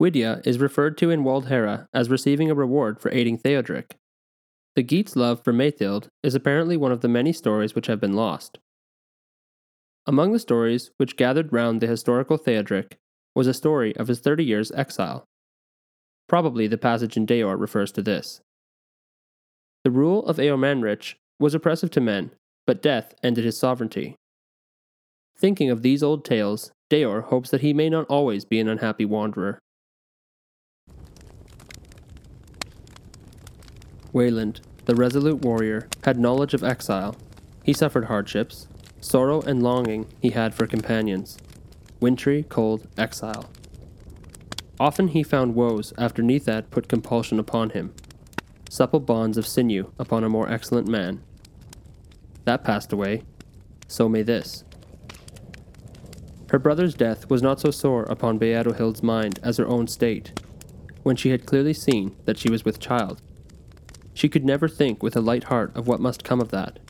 Widia 0.00 0.46
is 0.46 0.58
referred 0.58 0.96
to 0.98 1.10
in 1.10 1.24
Waldhera 1.24 1.86
as 1.92 2.10
receiving 2.10 2.50
a 2.50 2.54
reward 2.54 3.00
for 3.00 3.10
aiding 3.12 3.38
Theodric. 3.38 3.96
The 4.74 4.82
Geat's 4.82 5.16
love 5.16 5.42
for 5.42 5.52
Maethild 5.52 6.08
is 6.22 6.34
apparently 6.34 6.76
one 6.76 6.92
of 6.92 7.00
the 7.00 7.08
many 7.08 7.32
stories 7.32 7.74
which 7.74 7.86
have 7.86 8.00
been 8.00 8.12
lost. 8.12 8.58
Among 10.08 10.32
the 10.32 10.38
stories 10.38 10.92
which 10.98 11.16
gathered 11.16 11.52
round 11.52 11.80
the 11.80 11.88
historical 11.88 12.36
Theodric 12.36 12.92
was 13.34 13.48
a 13.48 13.54
story 13.54 13.96
of 13.96 14.06
his 14.06 14.20
thirty 14.20 14.44
years' 14.44 14.70
exile. 14.72 15.24
Probably 16.28 16.68
the 16.68 16.78
passage 16.78 17.16
in 17.16 17.26
Deor 17.26 17.58
refers 17.58 17.90
to 17.92 18.02
this. 18.02 18.40
The 19.82 19.90
rule 19.90 20.24
of 20.26 20.36
Eormanric 20.36 21.14
was 21.40 21.54
oppressive 21.54 21.90
to 21.92 22.00
men, 22.00 22.30
but 22.66 22.82
death 22.82 23.14
ended 23.22 23.44
his 23.44 23.58
sovereignty. 23.58 24.14
Thinking 25.36 25.70
of 25.70 25.82
these 25.82 26.02
old 26.02 26.24
tales, 26.24 26.70
Deor 26.88 27.24
hopes 27.24 27.50
that 27.50 27.60
he 27.60 27.72
may 27.72 27.90
not 27.90 28.06
always 28.06 28.44
be 28.44 28.60
an 28.60 28.68
unhappy 28.68 29.04
wanderer. 29.04 29.58
Wayland, 34.12 34.60
the 34.84 34.94
resolute 34.94 35.42
warrior, 35.42 35.88
had 36.04 36.18
knowledge 36.18 36.54
of 36.54 36.64
exile. 36.64 37.16
He 37.64 37.72
suffered 37.72 38.04
hardships, 38.04 38.68
sorrow 39.06 39.40
and 39.42 39.62
longing 39.62 40.04
he 40.20 40.30
had 40.30 40.52
for 40.52 40.66
companions, 40.66 41.38
wintry, 42.00 42.44
cold 42.48 42.88
exile. 42.98 43.48
Often 44.80 45.08
he 45.08 45.22
found 45.22 45.54
woes 45.54 45.92
after 45.96 46.22
Nithad 46.22 46.70
put 46.70 46.88
compulsion 46.88 47.38
upon 47.38 47.70
him, 47.70 47.94
supple 48.68 48.98
bonds 48.98 49.38
of 49.38 49.46
sinew 49.46 49.92
upon 49.98 50.24
a 50.24 50.28
more 50.28 50.50
excellent 50.50 50.88
man. 50.88 51.22
That 52.44 52.64
passed 52.64 52.92
away, 52.92 53.22
so 53.86 54.08
may 54.08 54.22
this. 54.22 54.64
Her 56.50 56.58
brother's 56.58 56.94
death 56.94 57.30
was 57.30 57.42
not 57.42 57.60
so 57.60 57.70
sore 57.70 58.04
upon 58.04 58.38
Beadohild's 58.38 59.02
mind 59.02 59.38
as 59.42 59.56
her 59.56 59.68
own 59.68 59.86
state, 59.86 60.38
when 61.04 61.14
she 61.16 61.30
had 61.30 61.46
clearly 61.46 61.72
seen 61.72 62.16
that 62.24 62.38
she 62.38 62.50
was 62.50 62.64
with 62.64 62.80
child. 62.80 63.22
She 64.14 64.28
could 64.28 64.44
never 64.44 64.68
think 64.68 65.02
with 65.02 65.16
a 65.16 65.20
light 65.20 65.44
heart 65.44 65.74
of 65.76 65.86
what 65.86 66.00
must 66.00 66.24
come 66.24 66.40
of 66.40 66.50
that. 66.50 66.80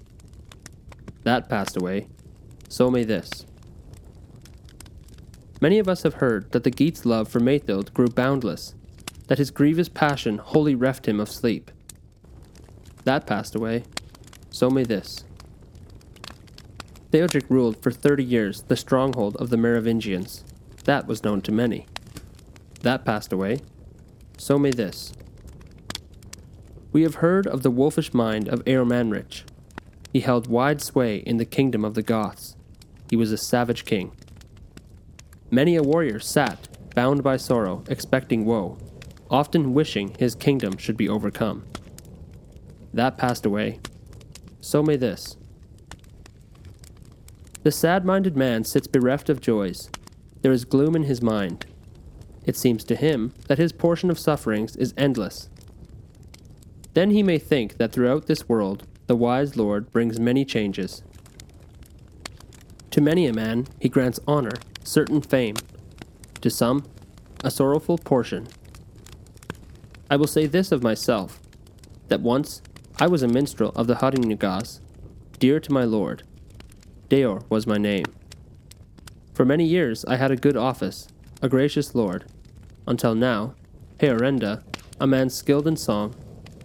That 1.27 1.49
passed 1.49 1.77
away. 1.77 2.07
So 2.69 2.89
may 2.89 3.03
this. 3.03 3.45
Many 5.61 5.81
of 5.81 5.89
us 5.89 6.05
have 6.05 6.15
heard 6.15 6.53
that 6.53 6.63
the 6.63 6.71
Geat's 6.71 7.05
love 7.05 7.27
for 7.29 7.41
Maethild 7.41 7.93
grew 7.93 8.07
boundless, 8.07 8.77
that 9.27 9.39
his 9.39 9.51
grievous 9.51 9.89
passion 9.89 10.39
wholly 10.39 10.77
reft 10.77 11.09
him 11.09 11.19
of 11.19 11.29
sleep. 11.29 11.73
That 13.03 13.27
passed 13.27 13.57
away. 13.57 13.83
So 14.51 14.71
may 14.71 14.85
this. 14.85 15.25
Theodric 17.11 17.51
ruled 17.51 17.83
for 17.83 17.91
thirty 17.91 18.23
years 18.23 18.63
the 18.63 18.77
stronghold 18.77 19.35
of 19.39 19.51
the 19.51 19.57
Merovingians. 19.57 20.45
That 20.85 21.09
was 21.09 21.25
known 21.25 21.43
to 21.43 21.51
many. 21.51 21.89
That 22.83 23.05
passed 23.05 23.33
away. 23.33 23.63
So 24.39 24.61
may 24.61 24.71
this. 24.71 25.13
We 26.93 27.03
have 27.03 27.17
heard 27.17 27.49
of 27.49 27.65
the 27.65 27.73
wolfish 27.73 28.15
mind 28.15 28.47
of 28.47 28.65
Eormanric. 28.65 29.43
He 30.13 30.21
held 30.21 30.47
wide 30.47 30.81
sway 30.81 31.19
in 31.19 31.37
the 31.37 31.45
kingdom 31.45 31.85
of 31.85 31.95
the 31.95 32.03
Goths. 32.03 32.57
He 33.11 33.17
was 33.17 33.33
a 33.33 33.37
savage 33.37 33.85
king. 33.85 34.13
Many 35.51 35.77
a 35.77 35.83
warrior 35.83 36.19
sat, 36.19 36.69
bound 36.95 37.23
by 37.23 37.37
sorrow, 37.37 37.85
expecting 37.89 38.45
woe, 38.45 38.79
often 39.31 39.75
wishing 39.75 40.15
his 40.19 40.35
kingdom 40.35 40.77
should 40.77 40.97
be 40.97 41.09
overcome. 41.09 41.65
That 42.93 43.19
passed 43.19 43.47
away. 43.47 43.81
So 44.61 44.83
may 44.83 44.97
this. 44.97 45.37
The 47.63 47.73
sad 47.73 48.05
minded 48.05 48.37
man 48.37 48.65
sits 48.65 48.87
bereft 48.87 49.29
of 49.29 49.41
joys. 49.41 49.91
There 50.43 50.53
is 50.53 50.65
gloom 50.65 50.97
in 50.97 51.05
his 51.05 51.23
mind. 51.23 51.67
It 52.45 52.57
seems 52.57 52.85
to 52.85 52.97
him 52.97 53.35
that 53.49 53.59
his 53.59 53.73
portion 53.73 54.11
of 54.11 54.19
sufferings 54.19 54.77
is 54.77 54.95
endless 54.97 55.49
then 56.97 57.11
he 57.11 57.23
may 57.23 57.39
think 57.39 57.77
that 57.77 57.93
throughout 57.93 58.27
this 58.27 58.49
world 58.49 58.87
the 59.07 59.17
wise 59.17 59.57
Lord 59.57 59.93
brings 59.93 60.19
many 60.19 60.45
changes. 60.45 61.03
To 62.91 63.01
many 63.01 63.27
a 63.27 63.33
man 63.33 63.67
he 63.81 63.89
grants 63.89 64.19
honor, 64.27 64.55
certain 64.83 65.21
fame. 65.21 65.57
To 66.41 66.51
some, 66.51 66.85
a 67.45 67.51
sorrowful 67.51 67.99
portion. 67.99 68.49
I 70.11 70.17
will 70.17 70.27
say 70.27 70.47
this 70.47 70.73
of 70.73 70.83
myself 70.83 71.41
that 72.09 72.21
once 72.21 72.63
I 72.99 73.07
was 73.07 73.23
a 73.23 73.29
minstrel 73.29 73.73
of 73.77 73.87
the 73.87 73.97
Heodeningas, 73.97 74.81
dear 75.39 75.61
to 75.61 75.73
my 75.73 75.85
lord. 75.85 76.23
Deor 77.09 77.45
was 77.49 77.67
my 77.67 77.79
name. 77.79 78.07
For 79.35 79.45
many 79.45 79.65
years 79.65 80.05
I 80.07 80.17
had 80.17 80.31
a 80.31 80.37
good 80.37 80.57
office, 80.57 81.09
a 81.43 81.49
gracious 81.49 81.95
lord, 81.95 82.25
until 82.87 83.15
now, 83.15 83.55
Heorrenda, 84.01 84.65
a 84.99 85.07
man 85.07 85.31
skilled 85.31 85.69
in 85.69 85.77
song, 85.77 86.15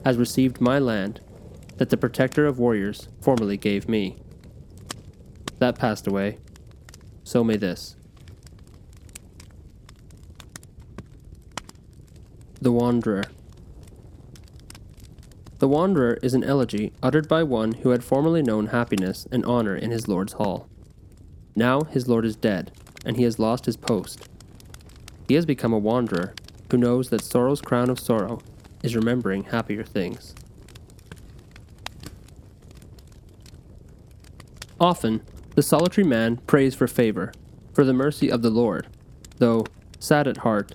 has 0.06 0.17
received 0.17 0.62
my 0.62 0.80
land 0.80 1.19
that 1.77 1.89
the 1.89 1.97
protector 1.97 2.45
of 2.45 2.60
warriors 2.60 3.07
formerly 3.21 3.57
gave 3.57 3.89
me. 3.89 4.17
That 5.60 5.77
passed 5.77 6.07
away. 6.07 6.38
So 7.23 7.43
may 7.43 7.57
this. 7.57 7.95
The 12.62 12.71
Wanderer. 12.71 13.23
The 15.60 15.67
Wanderer 15.67 16.19
is 16.21 16.34
an 16.34 16.43
elegy 16.43 16.91
uttered 17.01 17.27
by 17.27 17.43
one 17.43 17.73
who 17.73 17.89
had 17.89 18.03
formerly 18.03 18.41
known 18.41 18.67
happiness 18.67 19.27
and 19.31 19.45
honor 19.45 19.75
in 19.75 19.91
his 19.91 20.07
lord's 20.07 20.34
hall. 20.34 20.67
Now 21.55 21.81
his 21.81 22.07
lord 22.07 22.25
is 22.25 22.36
dead, 22.36 22.71
and 23.05 23.17
he 23.17 23.23
has 23.23 23.39
lost 23.39 23.65
his 23.65 23.77
post. 23.77 24.27
He 25.27 25.36
has 25.36 25.45
become 25.45 25.73
a 25.73 25.79
wanderer 25.79 26.34
who 26.69 26.77
knows 26.77 27.10
that 27.10 27.23
sorrow's 27.23 27.62
crown 27.62 27.89
of 27.89 27.99
sorrow 27.99 28.41
is 28.84 28.95
remembering 28.95 29.43
happier 29.43 29.84
things. 29.84 30.34
Often, 34.82 35.22
the 35.54 35.62
solitary 35.62 36.08
man 36.08 36.38
prays 36.48 36.74
for 36.74 36.88
favor, 36.88 37.32
for 37.72 37.84
the 37.84 37.94
mercy 37.94 38.32
of 38.32 38.41
the 38.41 38.50
Lord, 38.50 38.88
though, 39.38 39.63
sad 40.00 40.28
at 40.28 40.38
heart, 40.38 40.74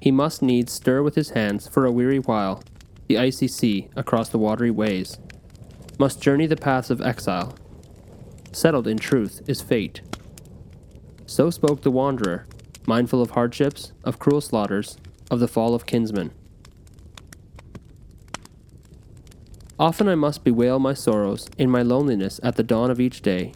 he 0.00 0.10
must 0.10 0.42
needs 0.42 0.72
stir 0.72 1.00
with 1.00 1.14
his 1.14 1.30
hands 1.30 1.68
for 1.68 1.86
a 1.86 1.92
weary 1.92 2.18
while 2.18 2.60
the 3.06 3.16
icy 3.18 3.46
sea 3.46 3.88
across 3.94 4.30
the 4.30 4.38
watery 4.38 4.70
ways, 4.72 5.18
must 5.96 6.20
journey 6.20 6.46
the 6.46 6.56
paths 6.56 6.90
of 6.90 7.00
exile. 7.00 7.54
Settled 8.50 8.88
in 8.88 8.98
truth 8.98 9.42
is 9.46 9.62
fate. 9.62 10.00
So 11.26 11.50
spoke 11.50 11.82
the 11.82 11.90
wanderer, 11.92 12.46
mindful 12.84 13.22
of 13.22 13.30
hardships, 13.30 13.92
of 14.02 14.18
cruel 14.18 14.40
slaughters, 14.40 14.96
of 15.30 15.38
the 15.38 15.46
fall 15.46 15.76
of 15.76 15.86
kinsmen. 15.86 16.32
Often 19.80 20.08
I 20.08 20.14
must 20.14 20.44
bewail 20.44 20.78
my 20.78 20.92
sorrows 20.92 21.48
in 21.56 21.70
my 21.70 21.80
loneliness 21.80 22.38
at 22.42 22.56
the 22.56 22.62
dawn 22.62 22.90
of 22.90 23.00
each 23.00 23.22
day. 23.22 23.54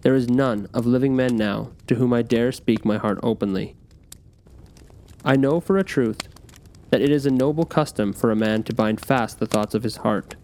There 0.00 0.14
is 0.14 0.30
none 0.30 0.66
of 0.72 0.86
living 0.86 1.14
men 1.14 1.36
now 1.36 1.72
to 1.88 1.96
whom 1.96 2.14
I 2.14 2.22
dare 2.22 2.52
speak 2.52 2.86
my 2.86 2.96
heart 2.96 3.20
openly. 3.22 3.76
I 5.26 5.36
know 5.36 5.60
for 5.60 5.76
a 5.76 5.84
truth 5.84 6.26
that 6.88 7.02
it 7.02 7.10
is 7.10 7.26
a 7.26 7.30
noble 7.30 7.66
custom 7.66 8.14
for 8.14 8.30
a 8.30 8.36
man 8.36 8.62
to 8.62 8.74
bind 8.74 9.04
fast 9.04 9.38
the 9.38 9.46
thoughts 9.46 9.74
of 9.74 9.82
his 9.82 9.96
heart, 9.96 10.36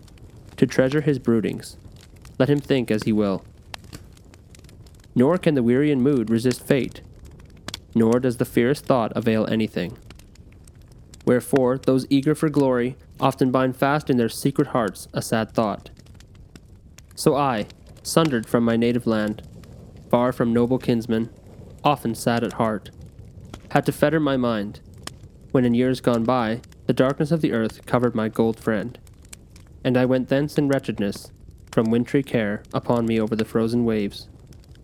to 0.59 0.67
treasure 0.67 1.01
his 1.01 1.19
broodings, 1.19 1.79
let 2.39 2.51
him 2.51 2.61
think 2.61 2.91
as 2.91 3.05
he 3.05 3.13
will. 3.13 3.47
Nor 5.15 5.39
can 5.39 5.55
the 5.55 5.63
weary 5.63 5.91
in 5.91 6.03
mood 6.03 6.29
resist 6.29 6.67
fate, 6.67 7.01
nor 7.95 8.21
does 8.21 8.37
the 8.37 8.45
fierce 8.45 8.83
thought 8.83 9.13
avail 9.17 9.47
anything. 9.47 9.97
Wherefore, 11.25 11.79
those 11.79 12.07
eager 12.11 12.35
for 12.35 12.51
glory 12.51 12.97
often 13.23 13.51
bind 13.51 13.77
fast 13.77 14.11
in 14.11 14.17
their 14.19 14.29
secret 14.29 14.69
hearts 14.69 15.09
a 15.15 15.23
sad 15.23 15.53
thought. 15.53 15.91
So 17.15 17.37
I, 17.37 17.67
sundered 18.03 18.47
from 18.47 18.65
my 18.65 18.77
native 18.77 19.07
land, 19.07 19.49
far 20.11 20.33
from 20.33 20.53
noble 20.53 20.79
kinsmen, 20.79 21.31
often 21.85 22.15
sad 22.15 22.45
at 22.45 22.55
heart, 22.55 22.91
had 23.71 23.87
to 23.87 23.93
fetter 23.93 24.21
my 24.21 24.37
mind, 24.37 24.81
when 25.53 25.65
in 25.65 25.73
years 25.73 26.01
gone 26.01 26.25
by 26.25 26.61
the 26.87 26.93
darkness 26.93 27.31
of 27.31 27.41
the 27.41 27.53
earth 27.53 27.87
covered 27.87 28.15
my 28.15 28.29
gold 28.29 28.59
friend, 28.59 28.99
and 29.85 29.97
I 29.97 30.05
went 30.05 30.29
thence 30.29 30.59
in 30.59 30.69
wretchedness, 30.69 31.31
from 31.71 31.91
wintry 31.91 32.23
care 32.23 32.63
upon 32.75 33.07
me 33.07 33.19
over 33.19 33.37
the 33.37 33.45
frozen 33.45 33.85
waves, 33.85 34.29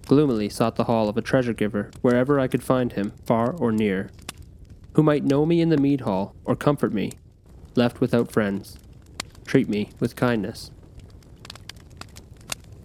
gloomily 0.06 0.48
sought 0.48 0.76
the 0.76 0.84
hall 0.84 1.08
of 1.08 1.18
a 1.18 1.22
treasure 1.22 1.52
giver 1.52 1.90
wherever 2.00 2.40
I 2.40 2.48
could 2.48 2.62
find 2.62 2.92
him, 2.92 3.12
far 3.26 3.52
or 3.52 3.72
near 3.72 4.10
who 4.98 5.02
might 5.04 5.22
know 5.22 5.46
me 5.46 5.60
in 5.60 5.68
the 5.68 5.76
mead 5.76 6.00
hall 6.00 6.34
or 6.44 6.56
comfort 6.56 6.92
me, 6.92 7.12
left 7.78 8.00
without 8.00 8.30
friends, 8.30 8.76
treat 9.46 9.68
me 9.68 9.88
with 9.98 10.16
kindness. 10.16 10.70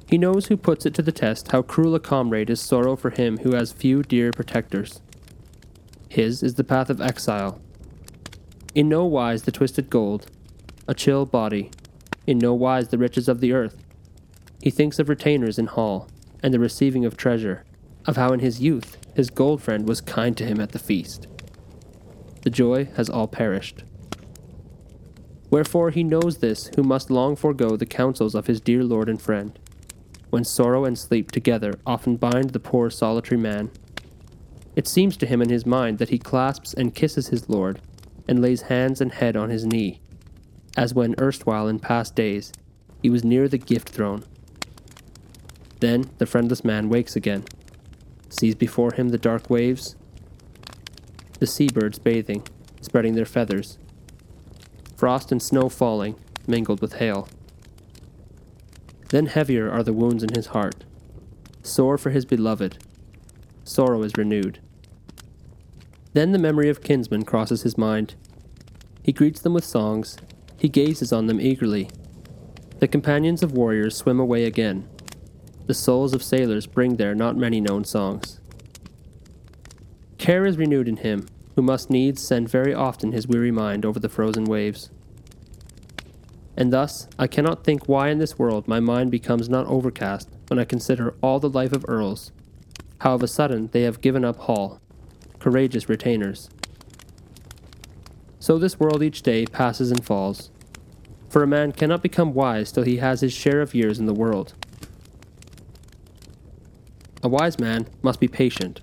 He 0.08 0.18
knows 0.18 0.46
who 0.46 0.56
puts 0.56 0.86
it 0.86 0.94
to 0.94 1.02
the 1.02 1.12
test 1.12 1.52
how 1.52 1.64
cruel 1.64 1.96
a 1.96 2.00
comrade 2.00 2.50
is 2.50 2.62
sorrow 2.62 2.96
for 2.96 3.10
him 3.10 3.40
who 3.40 3.56
has 3.56 3.74
few 3.74 4.04
dear 4.04 4.32
protectors. 4.32 5.02
His 6.08 6.44
is 6.44 6.56
the 6.56 6.64
path 6.64 6.90
of 6.90 7.02
exile. 7.02 7.60
In 8.74 8.88
no 8.88 9.04
wise 9.06 9.44
the 9.44 9.52
twisted 9.52 9.90
gold, 9.90 10.28
a 10.88 10.94
chill 10.94 11.26
body, 11.26 11.72
in 12.28 12.38
no 12.38 12.54
wise 12.54 12.90
the 12.90 12.98
riches 12.98 13.28
of 13.28 13.42
the 13.42 13.52
earth. 13.52 13.84
He 14.62 14.70
thinks 14.70 15.00
of 15.00 15.10
retainers 15.10 15.60
in 15.60 15.66
hall, 15.66 16.08
and 16.42 16.54
the 16.54 16.60
receiving 16.60 17.04
of 17.04 17.18
treasure, 17.18 17.66
of 18.06 18.16
how 18.16 18.32
in 18.32 18.40
his 18.40 18.62
youth 18.62 18.98
his 19.16 19.30
gold 19.30 19.62
friend 19.62 19.88
was 19.88 20.00
kind 20.00 20.38
to 20.38 20.46
him 20.46 20.62
at 20.62 20.72
the 20.72 20.80
feast 20.80 21.28
the 22.44 22.50
joy 22.50 22.90
has 22.96 23.10
all 23.10 23.28
perished. 23.28 23.84
Wherefore 25.54 25.92
he 25.92 26.04
knows 26.04 26.40
this 26.40 26.72
who 26.76 26.82
must 26.82 27.12
long 27.12 27.36
forego 27.36 27.78
the 27.78 27.86
counsels 27.86 28.34
of 28.34 28.48
his 28.48 28.60
dear 28.60 28.84
Lord 28.84 29.08
and 29.08 29.22
friend, 29.22 29.60
when 30.32 30.44
sorrow 30.44 30.84
and 30.84 30.98
sleep 30.98 31.30
together 31.30 31.76
often 31.86 32.16
bind 32.16 32.50
the 32.50 32.60
poor 32.60 32.90
solitary 32.90 33.40
man. 33.40 33.70
It 34.76 34.88
seems 34.88 35.16
to 35.18 35.28
him 35.28 35.44
in 35.44 35.50
his 35.50 35.64
mind 35.64 36.00
that 36.00 36.10
he 36.10 36.18
clasps 36.18 36.74
and 36.74 36.96
kisses 36.96 37.28
his 37.28 37.50
Lord, 37.50 37.80
and 38.28 38.42
lays 38.42 38.64
hands 38.64 39.00
and 39.00 39.12
head 39.12 39.38
on 39.38 39.52
his 39.52 39.64
knee, 39.64 40.02
as 40.76 40.96
when 40.96 41.14
erstwhile 41.20 41.68
in 41.68 41.78
past 41.78 42.16
days 42.16 42.52
he 43.04 43.12
was 43.12 43.24
near 43.24 43.48
the 43.48 43.60
gift 43.60 43.90
throne. 43.90 44.26
Then 45.82 46.10
the 46.18 46.26
friendless 46.26 46.66
man 46.66 46.90
wakes 46.90 47.16
again, 47.16 47.44
sees 48.28 48.56
before 48.56 48.94
him 48.94 49.10
the 49.10 49.20
dark 49.20 49.52
waves, 49.52 49.96
the 51.38 51.46
seabirds 51.46 52.00
bathing, 52.00 52.42
spreading 52.82 53.14
their 53.14 53.24
feathers. 53.24 53.78
Frost 55.04 55.34
and 55.34 55.44
snow 55.44 55.68
falling, 55.68 56.16
mingled 56.48 56.80
with 56.80 56.94
hail. 56.94 57.28
Then 59.10 59.26
heavier 59.26 59.70
are 59.70 59.84
the 59.84 59.92
wounds 59.92 60.24
in 60.24 60.34
his 60.34 60.46
heart, 60.56 60.86
sore 61.62 61.98
for 61.98 62.12
his 62.12 62.24
beloved. 62.24 62.78
Sorrow 63.66 64.02
is 64.04 64.16
renewed. 64.16 64.60
Then 66.14 66.32
the 66.32 66.40
memory 66.40 66.70
of 66.70 66.82
kinsmen 66.82 67.26
crosses 67.26 67.64
his 67.64 67.78
mind. 67.78 68.16
He 69.02 69.12
greets 69.12 69.42
them 69.42 69.54
with 69.54 69.66
songs, 69.66 70.16
he 70.58 70.70
gazes 70.70 71.12
on 71.12 71.28
them 71.28 71.42
eagerly. 71.42 71.90
The 72.80 72.88
companions 72.88 73.44
of 73.44 73.52
warriors 73.52 73.98
swim 73.98 74.22
away 74.22 74.46
again. 74.46 74.88
The 75.68 75.74
souls 75.74 76.14
of 76.14 76.24
sailors 76.24 76.66
bring 76.66 76.96
there 76.96 77.14
not 77.14 77.36
many 77.36 77.60
known 77.60 77.84
songs. 77.84 78.40
Care 80.18 80.46
is 80.46 80.58
renewed 80.58 80.88
in 80.88 80.96
him, 80.96 81.28
who 81.56 81.62
must 81.62 81.90
needs 81.90 82.22
send 82.22 82.50
very 82.50 82.74
often 82.74 83.12
his 83.12 83.28
weary 83.28 83.52
mind 83.52 83.86
over 83.86 84.00
the 84.00 84.10
frozen 84.10 84.46
waves. 84.46 84.90
And 86.56 86.72
thus, 86.72 87.08
I 87.18 87.28
cannot 87.28 87.64
think 87.64 87.88
why 87.88 88.10
in 88.10 88.20
this 88.20 88.38
world 88.38 88.68
my 88.68 88.80
mind 88.80 89.12
becomes 89.12 89.50
not 89.50 89.66
overcast 89.68 90.30
when 90.48 90.60
I 90.60 90.66
consider 90.66 91.16
all 91.22 91.40
the 91.40 91.50
life 91.50 91.74
of 91.74 91.86
earls, 91.88 92.32
how 93.00 93.16
of 93.16 93.24
a 93.24 93.28
sudden 93.28 93.70
they 93.72 93.82
have 93.84 94.02
given 94.02 94.24
up 94.24 94.38
Hall, 94.38 94.80
courageous 95.40 95.90
retainers. 95.90 96.50
So 98.40 98.58
this 98.58 98.80
world 98.80 99.02
each 99.02 99.22
day 99.22 99.46
passes 99.46 99.90
and 99.90 100.06
falls, 100.06 100.52
for 101.30 101.42
a 101.42 101.48
man 101.48 101.72
cannot 101.72 102.04
become 102.04 102.34
wise 102.34 102.72
till 102.72 102.84
he 102.84 102.98
has 102.98 103.22
his 103.22 103.34
share 103.34 103.62
of 103.62 103.74
years 103.74 104.00
in 104.00 104.06
the 104.06 104.14
world. 104.14 104.54
A 107.24 107.30
wise 107.30 107.58
man 107.58 107.88
must 108.02 108.20
be 108.20 108.28
patient, 108.28 108.82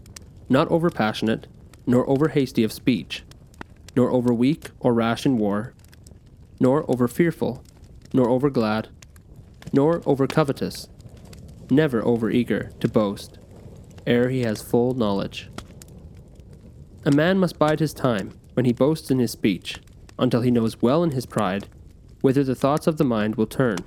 not 0.48 0.68
overpassionate, 0.70 1.44
nor 1.90 2.08
over 2.08 2.28
hasty 2.28 2.62
of 2.62 2.72
speech, 2.72 3.24
nor 3.96 4.12
over 4.12 4.32
weak 4.32 4.70
or 4.78 4.94
rash 4.94 5.26
in 5.26 5.36
war, 5.36 5.74
nor 6.60 6.88
over 6.88 7.08
fearful, 7.08 7.64
nor 8.12 8.28
over 8.28 8.48
glad, 8.48 8.88
nor 9.72 10.00
over 10.06 10.28
covetous, 10.28 10.88
never 11.68 12.00
over 12.04 12.30
eager 12.30 12.70
to 12.78 12.86
boast, 12.86 13.38
ere 14.06 14.28
he 14.28 14.42
has 14.42 14.62
full 14.62 14.94
knowledge. 14.94 15.50
A 17.04 17.10
man 17.10 17.38
must 17.38 17.58
bide 17.58 17.80
his 17.80 17.92
time 17.92 18.38
when 18.54 18.66
he 18.66 18.72
boasts 18.72 19.10
in 19.10 19.18
his 19.18 19.32
speech, 19.32 19.80
until 20.16 20.42
he 20.42 20.50
knows 20.52 20.80
well 20.80 21.02
in 21.02 21.10
his 21.10 21.26
pride 21.26 21.66
whither 22.20 22.44
the 22.44 22.54
thoughts 22.54 22.86
of 22.86 22.98
the 22.98 23.04
mind 23.04 23.34
will 23.34 23.46
turn. 23.46 23.78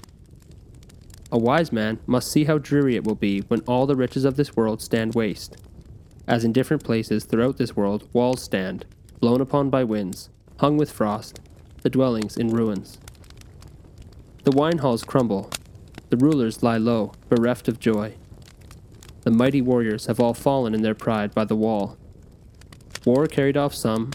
A 1.31 1.37
wise 1.37 1.71
man 1.71 1.99
must 2.05 2.31
see 2.31 2.45
how 2.45 2.57
dreary 2.57 2.95
it 2.95 3.05
will 3.05 3.15
be 3.15 3.41
when 3.41 3.61
all 3.61 3.85
the 3.85 3.95
riches 3.95 4.25
of 4.25 4.35
this 4.35 4.55
world 4.55 4.81
stand 4.81 5.13
waste 5.15 5.55
as 6.27 6.43
in 6.43 6.53
different 6.53 6.83
places 6.83 7.25
throughout 7.25 7.57
this 7.57 7.75
world 7.75 8.07
walls 8.13 8.41
stand, 8.41 8.85
blown 9.19 9.41
upon 9.41 9.69
by 9.69 9.83
winds, 9.83 10.29
hung 10.59 10.77
with 10.77 10.91
frost, 10.91 11.39
the 11.81 11.89
dwellings 11.89 12.37
in 12.37 12.49
ruins. 12.49 12.97
The 14.43 14.51
wine 14.51 14.79
halls 14.79 15.03
crumble, 15.03 15.49
the 16.09 16.17
rulers 16.17 16.61
lie 16.61 16.77
low, 16.77 17.13
bereft 17.29 17.67
of 17.67 17.79
joy. 17.79 18.15
The 19.21 19.31
mighty 19.31 19.61
warriors 19.61 20.05
have 20.07 20.19
all 20.19 20.33
fallen 20.33 20.75
in 20.75 20.81
their 20.81 20.93
pride 20.93 21.33
by 21.33 21.45
the 21.45 21.55
wall. 21.55 21.97
War 23.05 23.25
carried 23.27 23.57
off 23.57 23.73
some, 23.73 24.11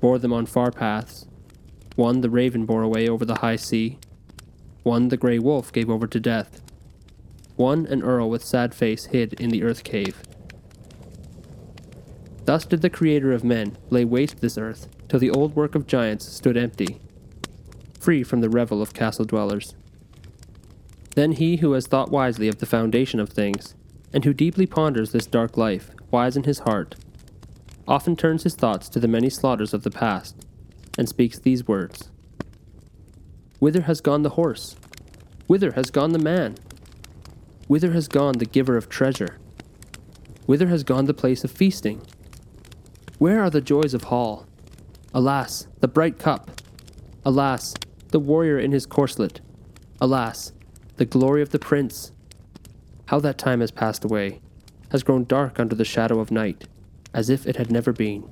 bore 0.00 0.18
them 0.18 0.32
on 0.32 0.46
far 0.46 0.70
paths. 0.70 1.26
One 1.96 2.20
the 2.20 2.30
raven 2.30 2.66
bore 2.66 2.82
away 2.82 3.08
over 3.08 3.24
the 3.24 3.38
high 3.38 3.56
sea. 3.56 3.98
One 4.82 5.08
the 5.08 5.16
grey 5.16 5.38
wolf 5.38 5.72
gave 5.72 5.90
over 5.90 6.06
to 6.06 6.20
death. 6.20 6.60
One 7.56 7.86
an 7.86 8.02
earl 8.02 8.30
with 8.30 8.44
sad 8.44 8.74
face 8.74 9.06
hid 9.06 9.32
in 9.34 9.50
the 9.50 9.64
earth 9.64 9.84
cave. 9.84 10.22
Thus 12.48 12.64
did 12.64 12.80
the 12.80 12.88
Creator 12.88 13.32
of 13.32 13.44
men 13.44 13.76
lay 13.90 14.06
waste 14.06 14.40
this 14.40 14.56
earth, 14.56 14.88
till 15.06 15.20
the 15.20 15.28
old 15.28 15.54
work 15.54 15.74
of 15.74 15.86
giants 15.86 16.26
stood 16.26 16.56
empty, 16.56 16.98
free 18.00 18.22
from 18.22 18.40
the 18.40 18.48
revel 18.48 18.80
of 18.80 18.94
castle 18.94 19.26
dwellers. 19.26 19.74
Then 21.14 21.32
he 21.32 21.56
who 21.56 21.72
has 21.72 21.86
thought 21.86 22.10
wisely 22.10 22.48
of 22.48 22.56
the 22.56 22.64
foundation 22.64 23.20
of 23.20 23.28
things, 23.28 23.74
and 24.14 24.24
who 24.24 24.32
deeply 24.32 24.64
ponders 24.64 25.12
this 25.12 25.26
dark 25.26 25.58
life, 25.58 25.90
wise 26.10 26.38
in 26.38 26.44
his 26.44 26.60
heart, 26.60 26.94
often 27.86 28.16
turns 28.16 28.44
his 28.44 28.54
thoughts 28.54 28.88
to 28.88 28.98
the 28.98 29.06
many 29.06 29.28
slaughters 29.28 29.74
of 29.74 29.82
the 29.82 29.90
past, 29.90 30.34
and 30.96 31.06
speaks 31.06 31.38
these 31.38 31.68
words 31.68 32.08
Whither 33.58 33.82
has 33.82 34.00
gone 34.00 34.22
the 34.22 34.40
horse? 34.40 34.74
Whither 35.48 35.72
has 35.72 35.90
gone 35.90 36.12
the 36.12 36.18
man? 36.18 36.56
Whither 37.66 37.92
has 37.92 38.08
gone 38.08 38.38
the 38.38 38.46
giver 38.46 38.78
of 38.78 38.88
treasure? 38.88 39.36
Whither 40.46 40.68
has 40.68 40.82
gone 40.82 41.04
the 41.04 41.12
place 41.12 41.44
of 41.44 41.50
feasting? 41.50 42.00
Where 43.18 43.42
are 43.42 43.50
the 43.50 43.60
joys 43.60 43.94
of 43.94 44.04
Hall? 44.04 44.46
Alas, 45.12 45.66
the 45.80 45.88
bright 45.88 46.20
cup! 46.20 46.52
Alas, 47.24 47.74
the 48.10 48.20
warrior 48.20 48.60
in 48.60 48.70
his 48.70 48.86
corslet! 48.86 49.40
Alas, 50.00 50.52
the 50.98 51.04
glory 51.04 51.42
of 51.42 51.50
the 51.50 51.58
prince! 51.58 52.12
How 53.06 53.18
that 53.18 53.36
time 53.36 53.58
has 53.60 53.72
passed 53.72 54.04
away, 54.04 54.40
has 54.90 55.02
grown 55.02 55.24
dark 55.24 55.58
under 55.58 55.74
the 55.74 55.84
shadow 55.84 56.20
of 56.20 56.30
night, 56.30 56.68
as 57.12 57.28
if 57.28 57.44
it 57.44 57.56
had 57.56 57.72
never 57.72 57.92
been. 57.92 58.30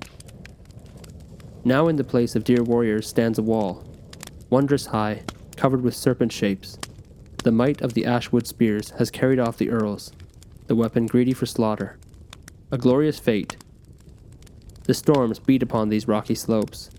Now 1.65 1.89
in 1.89 1.97
the 1.97 2.05
place 2.05 2.37
of 2.37 2.45
dear 2.45 2.63
warriors 2.63 3.09
stands 3.09 3.41
a 3.41 3.43
wall, 3.43 3.83
wondrous 4.51 4.87
high, 4.87 5.25
covered 5.57 5.83
with 5.83 5.97
serpent 5.97 6.31
shapes. 6.31 6.79
The 7.43 7.51
might 7.51 7.81
of 7.81 7.95
the 7.95 8.07
ashwood 8.07 8.47
spears 8.47 8.91
has 8.91 9.11
carried 9.11 9.41
off 9.41 9.59
the 9.59 9.71
earls, 9.71 10.13
the 10.69 10.77
weapon 10.77 11.07
greedy 11.07 11.33
for 11.33 11.47
slaughter. 11.47 11.99
A 12.71 12.79
glorious 12.79 13.19
fate, 13.19 13.57
the 14.87 14.95
storms 14.95 15.41
beat 15.41 15.63
upon 15.63 15.89
these 15.89 16.07
rocky 16.07 16.35
slopes. 16.35 16.91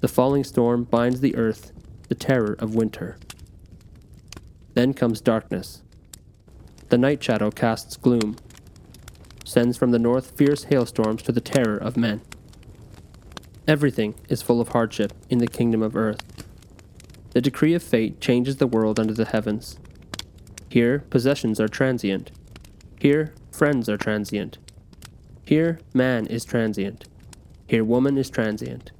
The 0.00 0.08
falling 0.08 0.44
storm 0.44 0.84
binds 0.84 1.20
the 1.20 1.36
earth, 1.36 1.72
the 2.08 2.14
terror 2.14 2.56
of 2.58 2.74
winter. 2.74 3.18
Then 4.72 4.94
comes 4.94 5.20
darkness. 5.20 5.82
The 6.88 6.96
night 6.96 7.22
shadow 7.22 7.50
casts 7.50 7.96
gloom, 7.98 8.36
sends 9.44 9.76
from 9.76 9.90
the 9.90 9.98
north 9.98 10.30
fierce 10.38 10.64
hailstorms 10.64 11.22
to 11.22 11.32
the 11.32 11.40
terror 11.42 11.76
of 11.76 11.98
men. 11.98 12.22
Everything 13.66 14.14
is 14.30 14.40
full 14.40 14.62
of 14.62 14.68
hardship 14.68 15.12
in 15.28 15.38
the 15.38 15.46
kingdom 15.46 15.82
of 15.82 15.94
earth. 15.94 16.22
The 17.30 17.42
decree 17.42 17.74
of 17.74 17.82
fate 17.82 18.22
changes 18.22 18.56
the 18.56 18.66
world 18.66 18.98
under 18.98 19.12
the 19.12 19.26
heavens. 19.26 19.78
Here, 20.70 21.00
possessions 21.10 21.60
are 21.60 21.68
transient. 21.68 22.30
Here, 22.98 23.34
friends 23.52 23.88
are 23.90 23.98
transient. 23.98 24.56
Here, 25.44 25.80
man 25.92 26.26
is 26.26 26.46
transient. 26.46 27.04
Here, 27.68 27.84
woman 27.84 28.16
is 28.16 28.30
transient. 28.30 28.92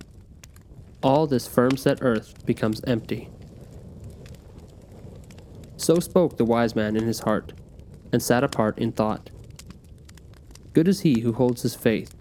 All 1.03 1.27
this 1.27 1.49
firm 1.49 1.79
set 1.79 2.01
earth 2.03 2.45
becomes 2.45 2.85
empty. 2.85 3.31
So 5.79 6.01
spoke 6.01 6.37
the 6.37 6.45
wise 6.45 6.77
man 6.77 6.95
in 6.95 7.05
his 7.05 7.21
heart, 7.21 7.55
and 8.13 8.23
sat 8.23 8.45
apart 8.45 8.79
in 8.79 8.93
thought. 8.93 9.31
Good 10.75 10.87
is 10.87 11.01
he 11.01 11.21
who 11.21 11.33
holds 11.33 11.63
his 11.63 11.75
faith, 11.75 12.15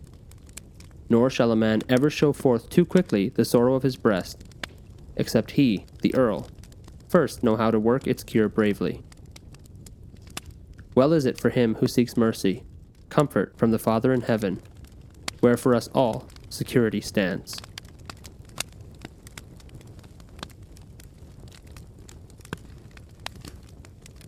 nor 1.10 1.30
shall 1.30 1.52
a 1.52 1.56
man 1.58 1.82
ever 1.90 2.10
show 2.10 2.32
forth 2.32 2.70
too 2.70 2.86
quickly 2.86 3.28
the 3.28 3.44
sorrow 3.44 3.76
of 3.76 3.84
his 3.84 3.98
breast, 3.98 4.42
except 5.18 5.52
he, 5.52 5.86
the 6.02 6.16
Earl, 6.16 6.48
first 7.10 7.44
know 7.44 7.58
how 7.58 7.72
to 7.72 7.80
work 7.80 8.08
its 8.08 8.24
cure 8.24 8.48
bravely. 8.48 9.04
Well 10.96 11.12
is 11.12 11.26
it 11.26 11.42
for 11.42 11.50
him 11.50 11.76
who 11.76 11.88
seeks 11.88 12.16
mercy, 12.16 12.64
comfort 13.10 13.58
from 13.58 13.72
the 13.72 13.80
Father 13.80 14.14
in 14.14 14.22
heaven, 14.22 14.62
where 15.42 15.58
for 15.58 15.76
us 15.76 15.90
all 15.90 16.26
security 16.50 17.02
stands. 17.02 17.58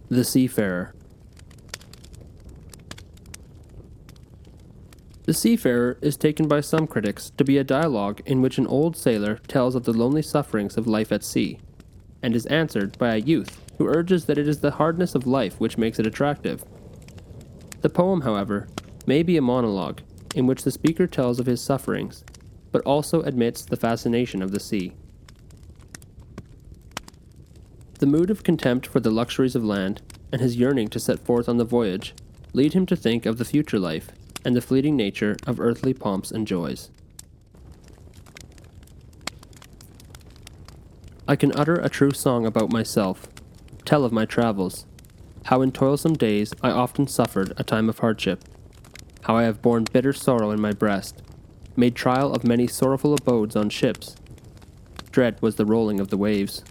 The 0.09 0.23
Seafarer 0.23 0.93
The 5.29 5.35
Seafarer 5.35 5.99
is 6.01 6.17
taken 6.17 6.47
by 6.47 6.61
some 6.61 6.87
critics 6.87 7.29
to 7.37 7.43
be 7.43 7.59
a 7.59 7.63
dialogue 7.63 8.19
in 8.25 8.41
which 8.41 8.57
an 8.57 8.65
old 8.65 8.97
sailor 8.97 9.35
tells 9.47 9.75
of 9.75 9.83
the 9.83 9.93
lonely 9.93 10.23
sufferings 10.23 10.75
of 10.75 10.87
life 10.87 11.11
at 11.11 11.23
sea, 11.23 11.59
and 12.23 12.35
is 12.35 12.47
answered 12.47 12.97
by 12.97 13.13
a 13.13 13.19
youth 13.19 13.61
who 13.77 13.85
urges 13.85 14.25
that 14.25 14.39
it 14.39 14.47
is 14.47 14.61
the 14.61 14.71
hardness 14.71 15.13
of 15.13 15.27
life 15.27 15.59
which 15.59 15.77
makes 15.77 15.99
it 15.99 16.07
attractive. 16.07 16.65
The 17.81 17.91
poem, 17.91 18.21
however, 18.21 18.67
may 19.05 19.21
be 19.21 19.37
a 19.37 19.41
monologue 19.43 20.01
in 20.35 20.47
which 20.47 20.63
the 20.63 20.71
speaker 20.71 21.07
tells 21.07 21.39
of 21.39 21.45
his 21.45 21.61
sufferings, 21.61 22.23
but 22.71 22.81
also 22.81 23.21
admits 23.21 23.63
the 23.63 23.77
fascination 23.77 24.41
of 24.41 24.51
the 24.51 24.59
sea. 24.59 24.93
The 27.99 28.05
mood 28.05 28.29
of 28.29 28.43
contempt 28.43 28.87
for 28.87 28.99
the 28.99 29.11
luxuries 29.11 29.55
of 29.55 29.63
land 29.65 30.01
and 30.31 30.41
his 30.41 30.55
yearning 30.55 30.87
to 30.89 30.99
set 30.99 31.19
forth 31.19 31.49
on 31.49 31.57
the 31.57 31.65
voyage 31.65 32.13
lead 32.53 32.73
him 32.73 32.85
to 32.85 32.95
think 32.95 33.25
of 33.25 33.37
the 33.37 33.45
future 33.45 33.79
life 33.79 34.11
and 34.45 34.55
the 34.55 34.61
fleeting 34.61 34.95
nature 34.95 35.35
of 35.45 35.59
earthly 35.59 35.93
pomps 35.93 36.31
and 36.31 36.47
joys. 36.47 36.89
I 41.27 41.35
can 41.35 41.51
utter 41.55 41.75
a 41.75 41.89
true 41.89 42.11
song 42.11 42.45
about 42.45 42.71
myself, 42.71 43.27
tell 43.85 44.03
of 44.03 44.11
my 44.11 44.25
travels, 44.25 44.85
how 45.45 45.61
in 45.61 45.71
toilsome 45.71 46.15
days 46.15 46.53
I 46.63 46.71
often 46.71 47.05
suffered 47.05 47.53
a 47.57 47.63
time 47.63 47.89
of 47.89 47.99
hardship, 47.99 48.43
how 49.29 49.37
I 49.37 49.43
have 49.43 49.61
borne 49.61 49.83
bitter 49.83 50.11
sorrow 50.11 50.49
in 50.49 50.59
my 50.59 50.71
breast, 50.71 51.21
made 51.75 51.93
trial 51.93 52.33
of 52.33 52.43
many 52.43 52.65
sorrowful 52.65 53.13
abodes 53.13 53.55
on 53.55 53.69
ships. 53.69 54.15
Dread 55.11 55.39
was 55.39 55.55
the 55.55 55.67
rolling 55.67 55.99
of 55.99 56.09
the 56.09 56.17
waves. 56.17 56.63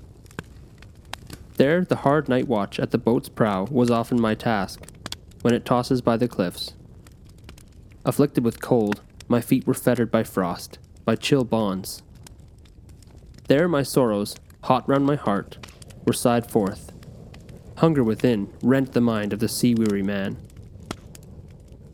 There, 1.55 1.85
the 1.85 2.03
hard 2.03 2.29
night 2.29 2.49
watch 2.49 2.81
at 2.81 2.90
the 2.90 2.99
boat's 2.99 3.29
prow 3.29 3.68
was 3.71 3.92
often 3.92 4.21
my 4.21 4.35
task, 4.35 4.81
when 5.42 5.55
it 5.55 5.64
tosses 5.64 6.03
by 6.03 6.16
the 6.16 6.27
cliffs. 6.27 6.75
Afflicted 8.05 8.42
with 8.42 8.61
cold, 8.61 9.03
my 9.29 9.40
feet 9.40 9.64
were 9.64 9.73
fettered 9.73 10.11
by 10.11 10.25
frost, 10.25 10.81
by 11.05 11.14
chill 11.14 11.44
bonds. 11.44 12.03
There 13.47 13.68
my 13.68 13.85
sorrows, 13.85 14.35
hot 14.64 14.88
round 14.88 15.07
my 15.07 15.14
heart, 15.14 15.64
were 16.05 16.12
sighed 16.12 16.51
forth. 16.51 16.90
Hunger 17.77 18.03
within 18.03 18.53
rent 18.64 18.94
the 18.94 19.01
mind 19.01 19.33
of 19.33 19.38
the 19.38 19.47
sea 19.47 19.77
weary 19.77 20.03
man. 20.03 20.38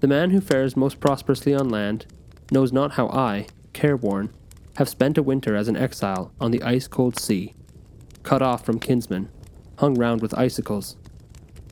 The 0.05 0.09
man 0.09 0.33
who 0.33 0.43
fares 0.43 0.77
most 0.77 1.01
prosperously 1.01 1.55
on 1.55 1.71
land 1.71 2.05
knows 2.53 2.75
not 2.75 2.93
how 2.93 3.09
I, 3.09 3.47
careworn, 3.73 4.35
have 4.77 4.87
spent 4.87 5.17
a 5.17 5.23
winter 5.23 5.57
as 5.57 5.67
an 5.67 5.79
exile 5.79 6.31
on 6.39 6.51
the 6.51 6.63
ice 6.63 6.87
cold 6.87 7.19
sea, 7.19 7.55
cut 8.23 8.43
off 8.43 8.67
from 8.67 8.81
kinsmen, 8.81 9.31
hung 9.79 9.95
round 9.95 10.21
with 10.21 10.37
icicles. 10.37 10.97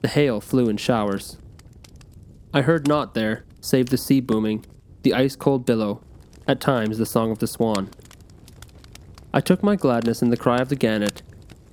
The 0.01 0.09
hail 0.09 0.41
flew 0.41 0.71
in 0.71 0.79
showers. 0.79 1.37
I 2.55 2.63
heard 2.63 2.89
naught 2.89 3.13
there 3.13 3.45
save 3.61 3.91
the 3.91 3.99
sea 3.99 4.21
booming, 4.21 4.65
the 5.03 5.13
ice 5.13 5.37
cold 5.37 5.67
billow, 5.67 6.03
at 6.49 6.59
times 6.59 6.97
the 6.97 7.05
song 7.05 7.33
of 7.33 7.39
the 7.39 7.47
swan. 7.47 7.91
I 9.35 9.43
took 9.43 9.63
my 9.63 9.77
gladness 9.77 10.23
in 10.23 10.31
the 10.31 10.39
cry 10.39 10.57
of 10.57 10.71
the 10.71 10.75
gannet, 10.75 11.21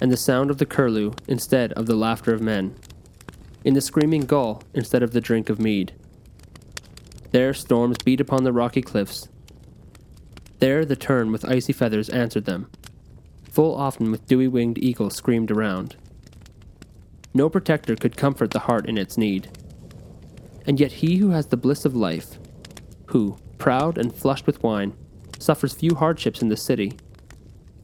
and 0.01 0.11
the 0.11 0.17
sound 0.17 0.51
of 0.51 0.57
the 0.57 0.65
curlew 0.65 1.13
instead 1.25 1.71
of 1.71 1.85
the 1.85 1.95
laughter 1.95 2.33
of 2.33 2.41
men, 2.41 2.75
in 3.63 3.75
the 3.75 3.79
screaming 3.79 4.25
gull 4.25 4.61
instead 4.73 5.01
of 5.01 5.13
the 5.13 5.21
drink 5.21 5.49
of 5.49 5.57
mead. 5.57 5.93
There 7.31 7.53
storms 7.53 7.97
beat 8.03 8.19
upon 8.19 8.43
the 8.43 8.53
rocky 8.53 8.81
cliffs. 8.81 9.27
There 10.59 10.83
the 10.83 10.95
tern 10.95 11.31
with 11.31 11.47
icy 11.47 11.73
feathers 11.73 12.09
answered 12.09 12.45
them. 12.45 12.69
Full 13.51 13.75
often 13.75 14.11
with 14.11 14.25
dewy 14.25 14.47
winged 14.47 14.77
eagles 14.79 15.15
screamed 15.15 15.51
around. 15.51 15.95
No 17.33 17.49
protector 17.49 17.95
could 17.95 18.17
comfort 18.17 18.51
the 18.51 18.59
heart 18.59 18.87
in 18.87 18.97
its 18.97 19.17
need. 19.17 19.49
And 20.65 20.79
yet 20.79 20.93
he 20.93 21.17
who 21.17 21.29
has 21.29 21.47
the 21.47 21.57
bliss 21.57 21.85
of 21.85 21.95
life, 21.95 22.39
who, 23.07 23.37
proud 23.57 23.97
and 23.97 24.13
flushed 24.13 24.47
with 24.47 24.63
wine, 24.63 24.93
suffers 25.37 25.73
few 25.73 25.95
hardships 25.95 26.41
in 26.41 26.49
the 26.49 26.57
city, 26.57 26.93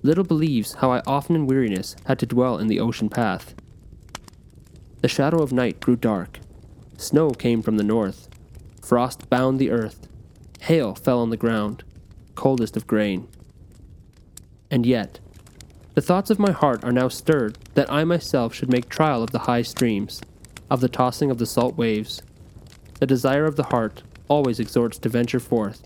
little 0.01 0.23
believes 0.23 0.73
how 0.75 0.91
I 0.91 1.01
often 1.05 1.36
in 1.36 1.47
weariness 1.47 1.95
had 2.05 2.19
to 2.19 2.25
dwell 2.25 2.58
in 2.58 2.67
the 2.67 2.79
ocean 2.79 3.10
path. 3.10 3.53
The 5.01 5.08
shadow 5.08 5.41
of 5.41 5.53
night 5.53 5.79
grew 5.79 5.95
dark. 5.95 6.39
Snow 6.97 7.31
came 7.31 7.62
from 7.62 7.77
the 7.77 7.84
north. 7.84 8.27
Frost 8.86 9.32
bound 9.32 9.58
the 9.58 9.71
earth. 9.71 10.08
Hail 10.62 10.93
fell 10.93 11.19
on 11.19 11.32
the 11.32 11.38
ground, 11.38 11.84
coldest 12.36 12.78
of 12.78 12.86
grain. 12.86 13.28
And 14.69 14.86
yet, 14.86 15.19
the 15.95 16.02
thoughts 16.02 16.30
of 16.30 16.38
my 16.38 16.52
heart 16.52 16.84
are 16.84 16.91
now 16.91 17.08
stirred 17.08 17.58
that 17.74 17.91
I 17.91 18.04
myself 18.04 18.54
should 18.54 18.71
make 18.71 18.88
trial 18.88 19.24
of 19.24 19.32
the 19.32 19.39
high 19.39 19.63
streams, 19.63 20.21
of 20.69 20.82
the 20.82 20.88
tossing 20.88 21.32
of 21.32 21.39
the 21.39 21.48
salt 21.48 21.76
waves, 21.76 22.21
the 23.00 23.08
desire 23.08 23.45
of 23.45 23.56
the 23.56 23.63
heart 23.63 24.04
always 24.28 24.60
exhorts 24.60 25.00
to 25.00 25.10
venture 25.10 25.39
forth, 25.39 25.82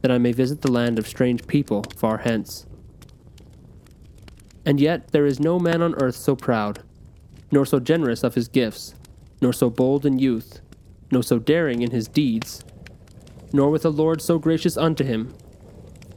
that 0.00 0.10
I 0.10 0.16
may 0.16 0.32
visit 0.32 0.62
the 0.62 0.72
land 0.72 0.98
of 0.98 1.06
strange 1.06 1.46
people 1.46 1.84
far 1.96 2.16
hence. 2.16 2.64
And 4.64 4.80
yet 4.80 5.12
there 5.12 5.26
is 5.26 5.38
no 5.38 5.58
man 5.58 5.82
on 5.82 5.94
earth 5.96 6.16
so 6.16 6.34
proud, 6.34 6.82
nor 7.50 7.66
so 7.66 7.78
generous 7.78 8.24
of 8.24 8.36
his 8.36 8.48
gifts, 8.48 8.94
nor 9.42 9.52
so 9.52 9.68
bold 9.68 10.06
in 10.06 10.18
youth, 10.18 10.61
nor 11.12 11.22
so 11.22 11.38
daring 11.38 11.82
in 11.82 11.92
his 11.92 12.08
deeds, 12.08 12.64
nor 13.52 13.70
with 13.70 13.84
a 13.84 13.90
Lord 13.90 14.20
so 14.20 14.38
gracious 14.38 14.76
unto 14.76 15.04
him, 15.04 15.32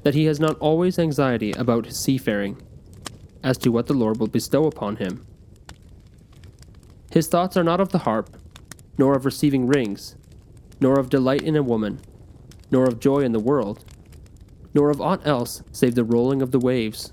that 0.04 0.16
he 0.16 0.26
has 0.26 0.40
not 0.40 0.58
always 0.60 0.98
anxiety 0.98 1.52
about 1.52 1.86
his 1.86 2.00
seafaring, 2.00 2.60
as 3.44 3.58
to 3.60 3.72
what 3.72 3.88
the 3.88 3.94
Lord 3.94 4.20
will 4.20 4.28
bestow 4.28 4.66
upon 4.66 4.96
him. 4.96 5.24
His 7.12 7.28
thoughts 7.28 7.58
are 7.58 7.64
not 7.64 7.82
of 7.82 7.90
the 7.90 8.00
harp, 8.00 8.36
nor 8.98 9.16
of 9.16 9.26
receiving 9.26 9.68
rings, 9.68 10.16
nor 10.80 10.98
of 10.98 11.10
delight 11.10 11.42
in 11.42 11.56
a 11.56 11.64
woman, 11.64 12.00
nor 12.72 12.86
of 12.86 13.00
joy 13.00 13.20
in 13.20 13.34
the 13.34 13.40
world, 13.40 13.84
nor 14.74 14.90
of 14.90 15.02
aught 15.02 15.26
else 15.28 15.62
save 15.72 15.96
the 15.96 16.04
rolling 16.04 16.42
of 16.42 16.52
the 16.52 16.60
waves. 16.60 17.12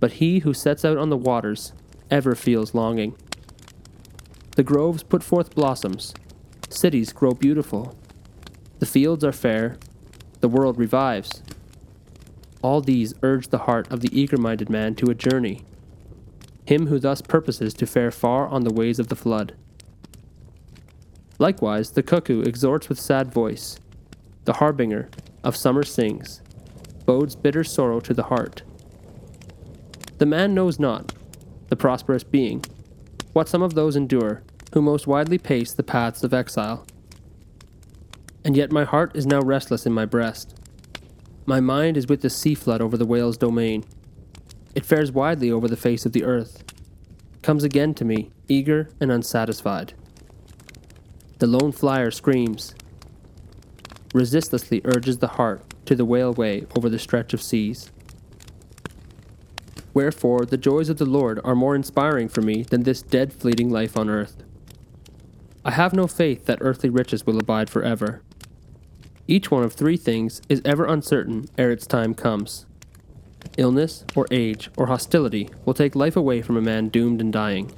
But 0.00 0.14
he 0.14 0.40
who 0.40 0.54
sets 0.54 0.84
out 0.84 0.96
on 0.96 1.10
the 1.10 1.16
waters 1.16 1.72
ever 2.10 2.34
feels 2.34 2.74
longing. 2.74 3.14
The 4.56 4.62
groves 4.62 5.02
put 5.02 5.24
forth 5.24 5.54
blossoms, 5.54 6.14
cities 6.68 7.12
grow 7.12 7.32
beautiful, 7.32 7.96
the 8.78 8.86
fields 8.86 9.24
are 9.24 9.32
fair, 9.32 9.78
the 10.40 10.48
world 10.48 10.78
revives. 10.78 11.42
All 12.62 12.80
these 12.80 13.14
urge 13.22 13.48
the 13.48 13.58
heart 13.58 13.90
of 13.90 14.00
the 14.00 14.18
eager 14.18 14.36
minded 14.36 14.70
man 14.70 14.94
to 14.96 15.10
a 15.10 15.14
journey, 15.14 15.64
him 16.66 16.86
who 16.86 16.98
thus 16.98 17.20
purposes 17.20 17.74
to 17.74 17.86
fare 17.86 18.10
far 18.10 18.46
on 18.46 18.62
the 18.62 18.72
ways 18.72 18.98
of 18.98 19.08
the 19.08 19.16
flood. 19.16 19.54
Likewise, 21.38 21.90
the 21.90 22.02
cuckoo 22.02 22.42
exhorts 22.42 22.88
with 22.88 23.00
sad 23.00 23.32
voice. 23.32 23.78
The 24.44 24.54
harbinger 24.54 25.08
of 25.42 25.56
summer 25.56 25.82
sings, 25.82 26.42
bodes 27.06 27.34
bitter 27.34 27.64
sorrow 27.64 28.00
to 28.00 28.14
the 28.14 28.24
heart. 28.24 28.62
The 30.18 30.26
man 30.26 30.54
knows 30.54 30.78
not, 30.78 31.12
the 31.68 31.76
prosperous 31.76 32.22
being, 32.22 32.64
what 33.34 33.48
some 33.48 33.62
of 33.62 33.74
those 33.74 33.96
endure 33.96 34.42
who 34.72 34.80
most 34.80 35.06
widely 35.06 35.38
pace 35.38 35.72
the 35.72 35.82
paths 35.82 36.24
of 36.24 36.32
exile. 36.32 36.86
And 38.44 38.56
yet 38.56 38.72
my 38.72 38.84
heart 38.84 39.14
is 39.14 39.26
now 39.26 39.40
restless 39.40 39.84
in 39.84 39.92
my 39.92 40.06
breast. 40.06 40.58
My 41.44 41.60
mind 41.60 41.96
is 41.96 42.06
with 42.06 42.22
the 42.22 42.30
sea 42.30 42.54
flood 42.54 42.80
over 42.80 42.96
the 42.96 43.04
whale's 43.04 43.36
domain. 43.36 43.84
It 44.74 44.86
fares 44.86 45.12
widely 45.12 45.50
over 45.50 45.68
the 45.68 45.76
face 45.76 46.06
of 46.06 46.12
the 46.12 46.24
earth. 46.24 46.64
comes 47.42 47.62
again 47.62 47.92
to 47.92 48.06
me, 48.06 48.30
eager 48.48 48.88
and 49.00 49.12
unsatisfied. 49.12 49.92
The 51.40 51.46
lone 51.46 51.72
flyer 51.72 52.10
screams, 52.10 52.74
resistlessly 54.14 54.80
urges 54.84 55.18
the 55.18 55.28
heart 55.28 55.62
to 55.84 55.94
the 55.94 56.06
whale 56.06 56.32
way 56.32 56.64
over 56.74 56.88
the 56.88 56.98
stretch 56.98 57.34
of 57.34 57.42
seas. 57.42 57.90
Wherefore, 59.94 60.44
the 60.44 60.58
joys 60.58 60.88
of 60.88 60.98
the 60.98 61.06
Lord 61.06 61.40
are 61.44 61.54
more 61.54 61.76
inspiring 61.76 62.28
for 62.28 62.42
me 62.42 62.64
than 62.64 62.82
this 62.82 63.00
dead 63.00 63.32
fleeting 63.32 63.70
life 63.70 63.96
on 63.96 64.10
earth. 64.10 64.42
I 65.64 65.70
have 65.70 65.94
no 65.94 66.08
faith 66.08 66.46
that 66.46 66.58
earthly 66.60 66.90
riches 66.90 67.24
will 67.24 67.38
abide 67.38 67.70
forever. 67.70 68.20
Each 69.28 69.50
one 69.50 69.62
of 69.62 69.72
three 69.72 69.96
things 69.96 70.42
is 70.48 70.60
ever 70.64 70.84
uncertain 70.84 71.46
ere 71.56 71.70
its 71.70 71.86
time 71.86 72.12
comes. 72.12 72.66
Illness, 73.56 74.04
or 74.16 74.26
age, 74.32 74.68
or 74.76 74.88
hostility 74.88 75.48
will 75.64 75.74
take 75.74 75.94
life 75.94 76.16
away 76.16 76.42
from 76.42 76.56
a 76.56 76.62
man 76.62 76.88
doomed 76.88 77.20
and 77.20 77.32
dying. 77.32 77.70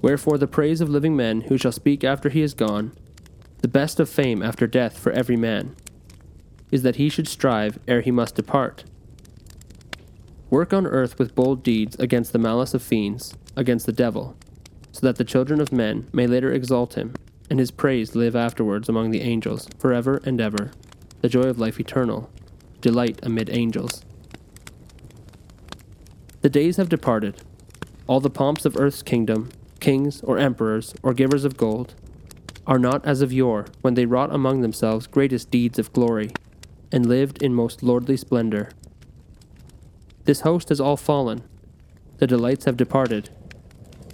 Wherefore, 0.00 0.38
the 0.38 0.46
praise 0.46 0.80
of 0.80 0.88
living 0.88 1.14
men 1.14 1.42
who 1.42 1.58
shall 1.58 1.72
speak 1.72 2.02
after 2.02 2.30
he 2.30 2.40
is 2.40 2.54
gone, 2.54 2.92
the 3.58 3.68
best 3.68 4.00
of 4.00 4.08
fame 4.08 4.42
after 4.42 4.66
death 4.66 4.98
for 4.98 5.12
every 5.12 5.36
man, 5.36 5.76
is 6.70 6.82
that 6.82 6.96
he 6.96 7.08
should 7.08 7.28
strive 7.28 7.78
ere 7.86 8.00
he 8.00 8.10
must 8.10 8.34
depart. 8.34 8.84
Work 10.54 10.72
on 10.72 10.86
earth 10.86 11.18
with 11.18 11.34
bold 11.34 11.64
deeds 11.64 11.96
against 11.98 12.32
the 12.32 12.38
malice 12.38 12.74
of 12.74 12.82
fiends, 12.82 13.34
against 13.56 13.86
the 13.86 13.92
devil, 13.92 14.36
so 14.92 15.04
that 15.04 15.16
the 15.16 15.24
children 15.24 15.60
of 15.60 15.72
men 15.72 16.06
may 16.12 16.28
later 16.28 16.52
exalt 16.52 16.94
him, 16.94 17.12
and 17.50 17.58
his 17.58 17.72
praise 17.72 18.14
live 18.14 18.36
afterwards 18.36 18.88
among 18.88 19.10
the 19.10 19.22
angels, 19.22 19.68
forever 19.80 20.20
and 20.24 20.40
ever, 20.40 20.70
the 21.22 21.28
joy 21.28 21.48
of 21.48 21.58
life 21.58 21.80
eternal, 21.80 22.30
delight 22.80 23.18
amid 23.24 23.50
angels. 23.50 24.04
The 26.42 26.50
days 26.50 26.76
have 26.76 26.88
departed. 26.88 27.42
All 28.06 28.20
the 28.20 28.30
pomps 28.30 28.64
of 28.64 28.76
earth's 28.76 29.02
kingdom, 29.02 29.48
kings 29.80 30.22
or 30.22 30.38
emperors 30.38 30.94
or 31.02 31.14
givers 31.14 31.44
of 31.44 31.56
gold, 31.56 31.94
are 32.64 32.78
not 32.78 33.04
as 33.04 33.22
of 33.22 33.32
yore 33.32 33.66
when 33.80 33.94
they 33.94 34.06
wrought 34.06 34.32
among 34.32 34.60
themselves 34.60 35.08
greatest 35.08 35.50
deeds 35.50 35.80
of 35.80 35.92
glory, 35.92 36.30
and 36.92 37.06
lived 37.06 37.42
in 37.42 37.52
most 37.52 37.82
lordly 37.82 38.16
splendor. 38.16 38.68
This 40.24 40.40
host 40.40 40.70
has 40.70 40.80
all 40.80 40.96
fallen. 40.96 41.42
The 42.18 42.26
delights 42.26 42.64
have 42.64 42.76
departed. 42.76 43.30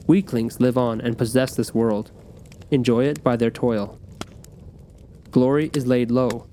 Weaklings 0.06 0.61
live 0.61 0.76
on 0.76 1.00
and 1.00 1.16
possess 1.16 1.54
this 1.54 1.72
world, 1.72 2.11
enjoy 2.70 3.04
it 3.04 3.22
by 3.22 3.36
their 3.36 3.50
toil. 3.50 3.98
Glory 5.30 5.70
is 5.72 5.86
laid 5.86 6.11
low. 6.11 6.46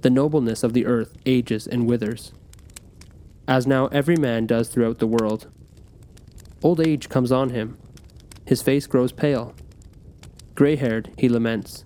The 0.00 0.10
nobleness 0.10 0.62
of 0.62 0.72
the 0.72 0.86
earth 0.86 1.16
ages 1.26 1.66
and 1.66 1.86
withers, 1.86 2.32
as 3.46 3.66
now 3.66 3.88
every 3.88 4.16
man 4.16 4.46
does 4.46 4.68
throughout 4.68 5.00
the 5.00 5.06
world. 5.06 5.48
Old 6.62 6.80
age 6.80 7.08
comes 7.08 7.30
on 7.30 7.50
him. 7.50 7.76
His 8.46 8.62
face 8.62 8.86
grows 8.86 9.12
pale. 9.12 9.54
Gray 10.54 10.76
haired, 10.76 11.10
he 11.18 11.28
laments. 11.28 11.84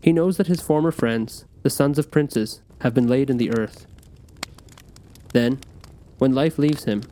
He 0.00 0.12
knows 0.12 0.36
that 0.36 0.46
his 0.46 0.60
former 0.60 0.92
friends, 0.92 1.44
the 1.62 1.70
sons 1.70 1.98
of 1.98 2.10
princes, 2.10 2.60
have 2.82 2.94
been 2.94 3.08
laid 3.08 3.30
in 3.30 3.38
the 3.38 3.50
earth. 3.58 3.86
Then, 5.32 5.60
when 6.22 6.36
life 6.36 6.56
leaves 6.56 6.84
him, 6.84 7.02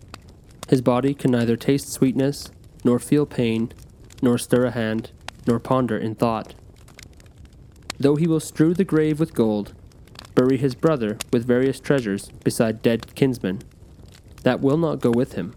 his 0.69 0.81
body 0.81 1.15
can 1.15 1.33
neither 1.33 1.57
taste 1.57 1.93
sweetness, 1.93 2.49
nor 2.85 3.01
feel 3.01 3.27
pain, 3.27 3.73
nor 4.23 4.39
stir 4.39 4.67
a 4.67 4.71
hand, 4.71 5.11
nor 5.49 5.59
ponder 5.59 5.99
in 5.99 6.15
thought. 6.15 6.55
Though 7.99 8.15
he 8.15 8.29
will 8.29 8.39
strew 8.39 8.73
the 8.73 8.85
grave 8.85 9.19
with 9.19 9.35
gold, 9.35 9.75
bury 10.37 10.59
his 10.59 10.77
brother 10.77 11.19
with 11.33 11.45
various 11.45 11.81
treasures 11.81 12.31
beside 12.45 12.83
dead 12.83 13.17
kinsmen, 13.17 13.63
that 14.45 14.61
will 14.61 14.79
not 14.79 15.01
go 15.01 15.11
with 15.11 15.33
him. 15.33 15.55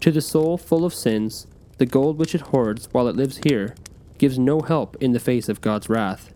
To 0.00 0.10
the 0.10 0.22
soul 0.22 0.56
full 0.56 0.86
of 0.86 0.94
sins, 0.94 1.46
the 1.76 1.84
gold 1.84 2.16
which 2.16 2.34
it 2.34 2.52
hoards 2.52 2.88
while 2.90 3.06
it 3.06 3.16
lives 3.16 3.40
here 3.44 3.74
gives 4.16 4.38
no 4.38 4.60
help 4.60 4.96
in 4.98 5.12
the 5.12 5.20
face 5.20 5.50
of 5.50 5.60
God's 5.60 5.90
wrath. 5.90 6.32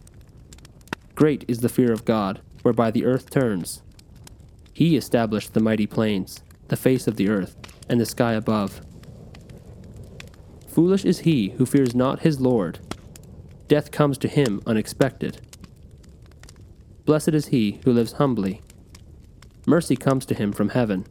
Great 1.14 1.47
is 1.49 1.61
the 1.61 1.70
fear 1.70 1.95
of 1.95 2.05
God, 2.05 2.43
whereby 2.61 2.91
the 2.91 3.07
earth 3.07 3.30
turns. 3.30 3.80
He 4.77 4.95
established 4.95 5.55
the 5.55 5.61
mighty 5.61 5.87
plains, 5.87 6.43
the 6.68 6.77
face 6.77 7.07
of 7.07 7.16
the 7.16 7.31
earth, 7.31 7.57
and 7.89 7.99
the 7.99 8.05
sky 8.05 8.35
above. 8.35 8.83
Foolish 10.68 11.03
is 11.07 11.20
he 11.20 11.49
who 11.57 11.64
fears 11.64 11.95
not 11.95 12.20
his 12.20 12.43
Lord. 12.43 12.79
Death 13.68 13.91
comes 13.91 14.18
to 14.18 14.29
him 14.29 14.61
unexpected. 14.66 15.41
Blessed 17.07 17.31
is 17.31 17.47
he 17.47 17.81
who 17.85 17.93
lives 17.95 18.12
humbly. 18.20 18.61
Mercy 19.66 19.97
comes 19.97 20.27
to 20.27 20.35
him 20.35 20.53
from 20.53 20.68
heaven. 20.68 21.07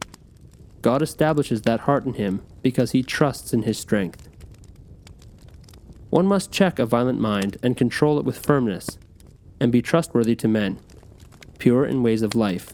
God 0.80 1.02
establishes 1.02 1.62
that 1.62 1.80
heart 1.80 2.06
in 2.06 2.14
him 2.14 2.42
because 2.62 2.92
he 2.92 3.02
trusts 3.02 3.52
in 3.52 3.62
his 3.62 3.80
strength. 3.80 4.28
One 6.10 6.26
must 6.26 6.52
check 6.52 6.78
a 6.78 6.86
violent 6.86 7.18
mind 7.18 7.56
and 7.64 7.76
control 7.76 8.20
it 8.20 8.24
with 8.24 8.46
firmness, 8.46 8.96
and 9.58 9.72
be 9.72 9.82
trustworthy 9.82 10.36
to 10.36 10.46
men, 10.46 10.78
pure 11.58 11.84
in 11.84 12.04
ways 12.04 12.22
of 12.22 12.36
life. 12.36 12.72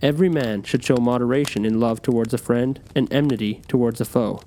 Every 0.00 0.28
man 0.28 0.62
should 0.62 0.84
show 0.84 0.96
moderation 0.96 1.64
in 1.64 1.80
love 1.80 2.02
towards 2.02 2.32
a 2.32 2.38
friend 2.38 2.80
and 2.94 3.12
enmity 3.12 3.62
towards 3.66 4.00
a 4.00 4.04
foe. 4.04 4.40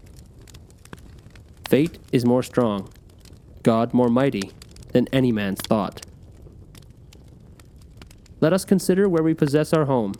Fate 1.67 1.99
is 2.11 2.25
more 2.25 2.43
strong, 2.43 2.89
God 3.63 3.93
more 3.93 4.09
mighty 4.09 4.51
than 4.93 5.07
any 5.11 5.31
man's 5.31 5.61
thought. 5.61 6.05
Let 8.39 8.53
us 8.53 8.65
consider 8.65 9.07
where 9.09 9.23
we 9.23 9.33
possess 9.33 9.73
our 9.73 9.85
home, 9.85 10.13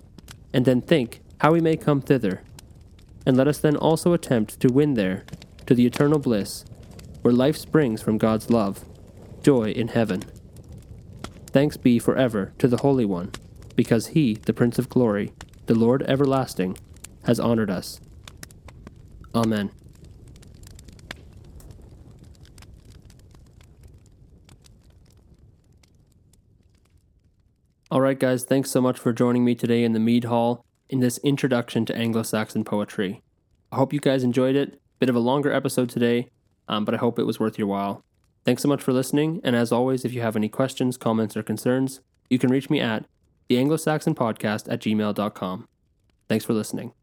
and 0.54 0.66
then 0.66 0.82
think 0.82 1.22
how 1.40 1.54
we 1.54 1.62
may 1.62 1.78
come 1.78 2.02
thither. 2.02 2.42
And 3.26 3.38
let 3.38 3.48
us 3.48 3.58
then 3.58 3.76
also 3.76 4.14
attempt 4.14 4.60
to 4.60 4.68
win 4.68 4.96
there 4.96 5.24
to 5.66 5.74
the 5.74 5.86
eternal 5.86 6.20
bliss, 6.20 6.66
where 7.22 7.34
life 7.34 7.58
springs 7.58 8.02
from 8.02 8.18
God's 8.18 8.50
love, 8.50 8.86
joy 9.42 9.72
in 9.72 9.90
heaven. 9.90 10.24
Thanks 11.48 11.78
be 11.78 12.00
forever 12.00 12.54
to 12.60 12.68
the 12.68 12.78
Holy 12.78 13.06
One, 13.06 13.32
because 13.76 14.08
he, 14.08 14.34
the 14.34 14.54
Prince 14.54 14.80
of 14.80 14.90
Glory, 14.90 15.34
the 15.66 15.76
Lord 15.76 16.04
everlasting, 16.04 16.78
has 17.24 17.40
honored 17.40 17.70
us. 17.70 18.00
Amen. 19.34 19.72
All 27.90 28.00
right, 28.00 28.18
guys, 28.18 28.46
thanks 28.46 28.72
so 28.72 28.80
much 28.80 28.98
for 28.98 29.12
joining 29.12 29.44
me 29.44 29.54
today 29.54 29.84
in 29.84 29.92
the 29.92 30.00
Mead 30.00 30.24
Hall 30.24 30.66
in 30.90 31.02
this 31.02 31.18
introduction 31.20 31.86
to 31.86 31.96
Anglo 31.96 32.24
Saxon 32.24 32.64
poetry. 32.64 33.22
I 33.70 33.76
hope 33.76 33.92
you 33.92 34.00
guys 34.00 34.24
enjoyed 34.24 34.56
it. 34.56 34.80
Bit 35.00 35.10
of 35.10 35.16
a 35.16 35.20
longer 35.20 35.52
episode 35.52 35.90
today, 35.90 36.30
um, 36.70 36.86
but 36.86 36.94
I 36.94 36.98
hope 37.00 37.20
it 37.20 37.26
was 37.26 37.40
worth 37.40 37.58
your 37.58 37.68
while. 37.68 38.04
Thanks 38.46 38.62
so 38.62 38.70
much 38.70 38.82
for 38.82 38.94
listening, 38.94 39.42
and 39.44 39.56
as 39.56 39.72
always, 39.74 40.06
if 40.06 40.14
you 40.14 40.22
have 40.22 40.36
any 40.36 40.48
questions, 40.48 40.96
comments, 40.96 41.36
or 41.36 41.44
concerns, 41.44 42.00
you 42.30 42.40
can 42.40 42.50
reach 42.50 42.70
me 42.70 42.80
at 42.80 43.06
the 43.52 43.60
Anglo 43.60 43.76
Saxon 43.76 44.16
Podcast 44.16 44.72
at 44.72 44.80
gmail.com. 44.80 45.68
Thanks 46.30 46.46
for 46.46 46.54
listening. 46.54 46.94